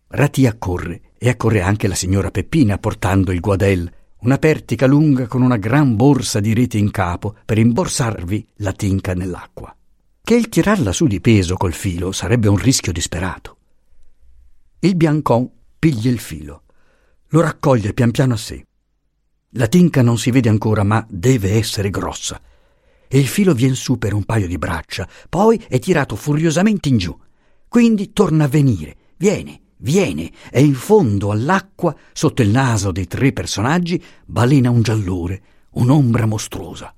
Rati 0.08 0.46
accorre 0.48 1.09
e 1.22 1.28
accorre 1.28 1.62
anche 1.62 1.90
la 1.90 1.96
signora 1.96 2.32
Peppina 2.32 2.78
portando 2.78 3.34
il 3.34 3.42
guadel, 3.42 3.92
una 4.22 4.38
pertica 4.38 4.86
lunga 4.86 5.28
con 5.28 5.42
una 5.42 5.58
gran 5.58 5.98
borsa 5.98 6.40
di 6.40 6.54
rete 6.54 6.78
in 6.78 6.92
capo 6.92 7.36
per 7.44 7.58
imborsarvi 7.58 8.48
la 8.58 8.72
tinca 8.72 9.14
nell'acqua. 9.14 9.76
Che 10.22 10.36
il 10.36 10.48
tirarla 10.48 10.94
su 10.94 11.08
di 11.08 11.20
peso 11.20 11.58
col 11.58 11.74
filo 11.74 12.14
sarebbe 12.14 12.48
un 12.48 12.56
rischio 12.56 12.94
disperato. 12.94 13.58
Il 14.80 14.96
biancon 14.96 15.50
piglia 15.78 16.10
il 16.10 16.20
filo, 16.20 16.64
lo 17.28 17.42
raccoglie 17.42 17.94
pian 17.94 18.12
piano 18.12 18.36
a 18.36 18.38
sé. 18.38 18.66
La 19.54 19.68
tinca 19.68 20.02
non 20.02 20.18
si 20.18 20.32
vede 20.32 20.48
ancora, 20.48 20.84
ma 20.84 21.06
deve 21.10 21.52
essere 21.52 21.90
grossa. 21.90 22.40
E 23.08 23.20
il 23.20 23.28
filo 23.28 23.54
vien 23.54 23.76
su 23.76 23.98
per 23.98 24.14
un 24.14 24.24
paio 24.24 24.48
di 24.48 24.58
braccia, 24.58 25.08
poi 25.28 25.62
è 25.68 25.80
tirato 25.80 26.16
furiosamente 26.16 26.88
in 26.88 26.98
giù. 26.98 27.18
Quindi 27.68 28.14
torna 28.14 28.46
a 28.46 28.48
venire, 28.48 28.96
viene, 29.18 29.62
viene, 29.80 30.32
e 30.52 30.64
in 30.64 30.74
fondo 30.74 31.32
all'acqua, 31.32 31.96
sotto 32.14 32.42
il 32.42 32.50
naso 32.50 32.92
dei 32.92 33.08
tre 33.08 33.34
personaggi, 33.34 34.02
balena 34.26 34.70
un 34.70 34.82
giallore, 34.82 35.42
un'ombra 35.72 36.26
mostruosa. 36.26 36.94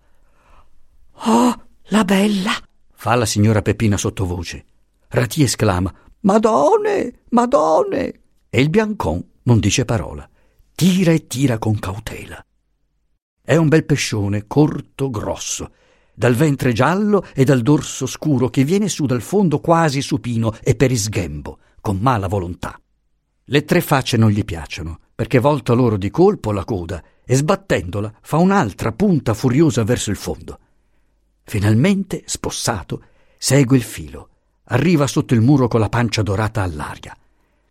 Oh, 1.25 1.65
la 1.85 2.03
bella! 2.03 2.51
fa 2.93 3.15
la 3.15 3.25
signora 3.25 3.61
Peppina 3.61 3.97
sottovoce. 3.97 4.65
Rati 5.07 5.43
esclama: 5.43 5.93
Madone, 6.21 7.21
madone! 7.29 8.19
E 8.49 8.61
il 8.61 8.69
biancon 8.69 9.23
non 9.43 9.59
dice 9.59 9.85
parola 9.85 10.29
tira 10.81 11.11
e 11.11 11.27
tira 11.27 11.59
con 11.59 11.77
cautela. 11.77 12.43
È 13.43 13.55
un 13.55 13.67
bel 13.67 13.85
pescione, 13.85 14.47
corto, 14.47 15.11
grosso, 15.11 15.73
dal 16.11 16.33
ventre 16.33 16.73
giallo 16.73 17.23
e 17.35 17.43
dal 17.43 17.61
dorso 17.61 18.07
scuro 18.07 18.49
che 18.49 18.63
viene 18.63 18.89
su 18.89 19.05
dal 19.05 19.21
fondo 19.21 19.59
quasi 19.59 20.01
supino 20.01 20.57
e 20.63 20.73
per 20.73 20.91
isghembo, 20.91 21.59
con 21.81 21.97
mala 21.97 22.27
volontà. 22.27 22.79
Le 23.45 23.65
tre 23.65 23.81
facce 23.81 24.15
non 24.15 24.29
gli 24.29 24.45
piacciono, 24.45 24.99
perché 25.13 25.39
volta 25.39 25.73
loro 25.73 25.97
di 25.97 26.09
colpo 26.09 26.51
la 26.51 26.63
coda 26.63 27.03
e 27.25 27.35
sbattendola 27.35 28.13
fa 28.21 28.37
un'altra 28.37 28.91
punta 28.91 29.33
furiosa 29.33 29.83
verso 29.83 30.09
il 30.09 30.15
fondo. 30.15 30.59
Finalmente, 31.43 32.23
spossato, 32.25 33.03
segue 33.37 33.75
il 33.75 33.83
filo, 33.83 34.29
arriva 34.65 35.07
sotto 35.07 35.33
il 35.33 35.41
muro 35.41 35.67
con 35.67 35.79
la 35.79 35.89
pancia 35.89 36.21
dorata 36.21 36.61
all'aria. 36.61 37.15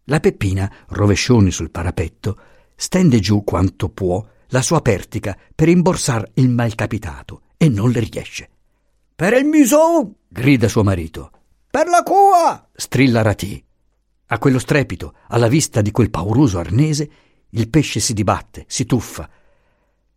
La 0.05 0.21
Peppina, 0.21 0.71
rovescioni 0.89 1.51
sul 1.51 1.71
parapetto, 1.71 2.37
stende 2.75 3.21
giù 3.21 3.43
quanto 3.45 3.89
può 3.89 4.25
la 4.49 4.63
sua 4.63 4.81
pertica 4.83 5.37
per 5.55 5.69
imborsar 5.69 6.31
il 6.35 6.51
malcapitato 6.51 7.43
e 7.57 7.69
non 7.69 7.91
le 7.91 8.01
riesce. 8.01 8.51
Per 9.15 9.33
il 9.35 9.45
muson! 9.45 10.15
grida 10.29 10.69
suo 10.69 10.83
marito. 10.83 11.31
Per 11.71 11.87
la 11.87 12.03
cua! 12.03 12.69
strilla 12.75 13.23
Ratì. 13.23 13.63
A 14.33 14.39
quello 14.39 14.59
strepito, 14.59 15.15
alla 15.29 15.49
vista 15.49 15.81
di 15.81 15.91
quel 15.91 16.11
pauroso 16.11 16.59
arnese, 16.59 17.11
il 17.51 17.69
pesce 17.69 18.01
si 18.01 18.13
dibatte, 18.13 18.65
si 18.67 18.85
tuffa. 18.87 19.29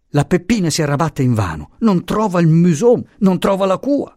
La 0.10 0.26
Peppina 0.26 0.70
si 0.70 0.82
arrabatta 0.82 1.22
invano, 1.22 1.72
non 1.80 2.04
trova 2.04 2.40
il 2.40 2.48
muson, 2.48 3.04
non 3.20 3.40
trova 3.40 3.66
la 3.66 3.78
cua. 3.78 4.16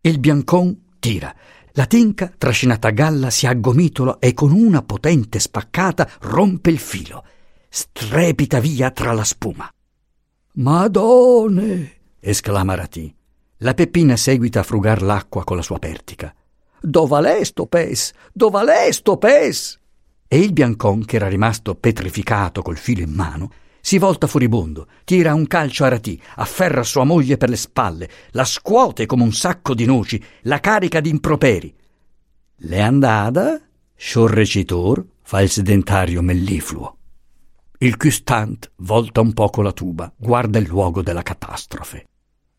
Il 0.00 0.18
biancon 0.18 0.94
tira. 0.98 1.34
La 1.72 1.86
tinca, 1.86 2.32
trascinata 2.36 2.88
a 2.88 2.92
galla, 2.92 3.30
si 3.30 3.46
aggomitola 3.46 4.18
e 4.18 4.32
con 4.32 4.52
una 4.52 4.82
potente 4.82 5.38
spaccata 5.38 6.08
rompe 6.20 6.70
il 6.70 6.78
filo 6.78 7.24
strepita 7.74 8.60
via 8.60 8.92
tra 8.92 9.12
la 9.12 9.24
spuma. 9.24 9.68
Madone! 10.52 11.92
esclama 12.20 12.76
Ratì. 12.76 13.12
La 13.58 13.74
Peppina 13.74 14.16
seguita 14.16 14.60
a 14.60 14.62
frugar 14.62 15.02
l'acqua 15.02 15.42
con 15.42 15.56
la 15.56 15.62
sua 15.62 15.80
pertica. 15.80 16.32
Dove 16.86 17.18
l'è 17.22 17.42
sto 17.44 17.64
pes? 17.64 18.12
Dove 18.30 18.62
l'è 18.62 18.92
sto 18.92 19.16
pes? 19.16 19.80
E 20.28 20.38
il 20.38 20.52
biancon, 20.52 21.06
che 21.06 21.16
era 21.16 21.28
rimasto 21.28 21.74
petrificato 21.74 22.60
col 22.60 22.76
filo 22.76 23.00
in 23.00 23.10
mano, 23.10 23.50
si 23.80 23.96
volta 23.96 24.26
furibondo, 24.26 24.88
tira 25.04 25.32
un 25.32 25.46
calcio 25.46 25.84
a 25.84 25.88
Ratì, 25.88 26.20
afferra 26.36 26.82
sua 26.82 27.04
moglie 27.04 27.38
per 27.38 27.48
le 27.48 27.56
spalle, 27.56 28.10
la 28.32 28.44
scuote 28.44 29.06
come 29.06 29.22
un 29.22 29.32
sacco 29.32 29.72
di 29.72 29.86
noci, 29.86 30.22
la 30.42 30.60
carica 30.60 31.00
di 31.00 31.08
improperi. 31.08 31.74
Le 32.56 32.80
andada, 32.82 33.58
sciorrecitor, 33.96 35.06
fa 35.22 35.40
il 35.40 35.48
sedentario 35.48 36.20
mellifluo. 36.20 36.98
Il 37.78 37.96
custant 37.96 38.72
volta 38.76 39.22
un 39.22 39.32
poco 39.32 39.62
la 39.62 39.72
tuba, 39.72 40.12
guarda 40.14 40.58
il 40.58 40.66
luogo 40.66 41.00
della 41.00 41.22
catastrofe. 41.22 42.04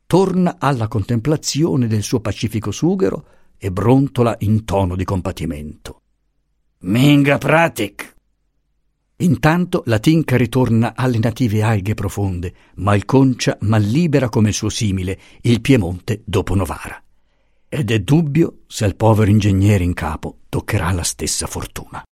Torna 0.08 0.56
alla 0.58 0.88
contemplazione 0.88 1.86
del 1.86 2.02
suo 2.02 2.22
pacifico 2.22 2.72
sughero 2.72 3.26
e 3.66 3.72
brontola 3.72 4.36
in 4.42 4.64
tono 4.64 4.96
di 4.96 5.04
compatimento. 5.04 6.02
Minga 6.82 7.40
pratic! 7.40 8.14
Intanto 9.18 9.82
la 9.88 9.98
tinca 9.98 10.38
ritorna 10.38 10.94
alle 10.96 11.18
native 11.18 11.64
alghe 11.64 11.96
profonde, 11.96 12.54
malconcia 12.76 13.58
ma 13.62 13.78
libera 13.78 14.30
come 14.30 14.50
il 14.50 14.54
suo 14.54 14.70
simile, 14.70 15.20
il 15.42 15.62
Piemonte 15.62 16.22
dopo 16.24 16.54
Novara. 16.54 17.02
Ed 17.68 17.90
è 17.90 18.00
dubbio 18.02 18.60
se 18.68 18.86
al 18.86 18.96
povero 18.96 19.32
ingegnere 19.32 19.84
in 19.84 19.96
capo 19.96 20.42
toccherà 20.48 20.92
la 20.92 21.04
stessa 21.04 21.48
fortuna. 21.48 22.04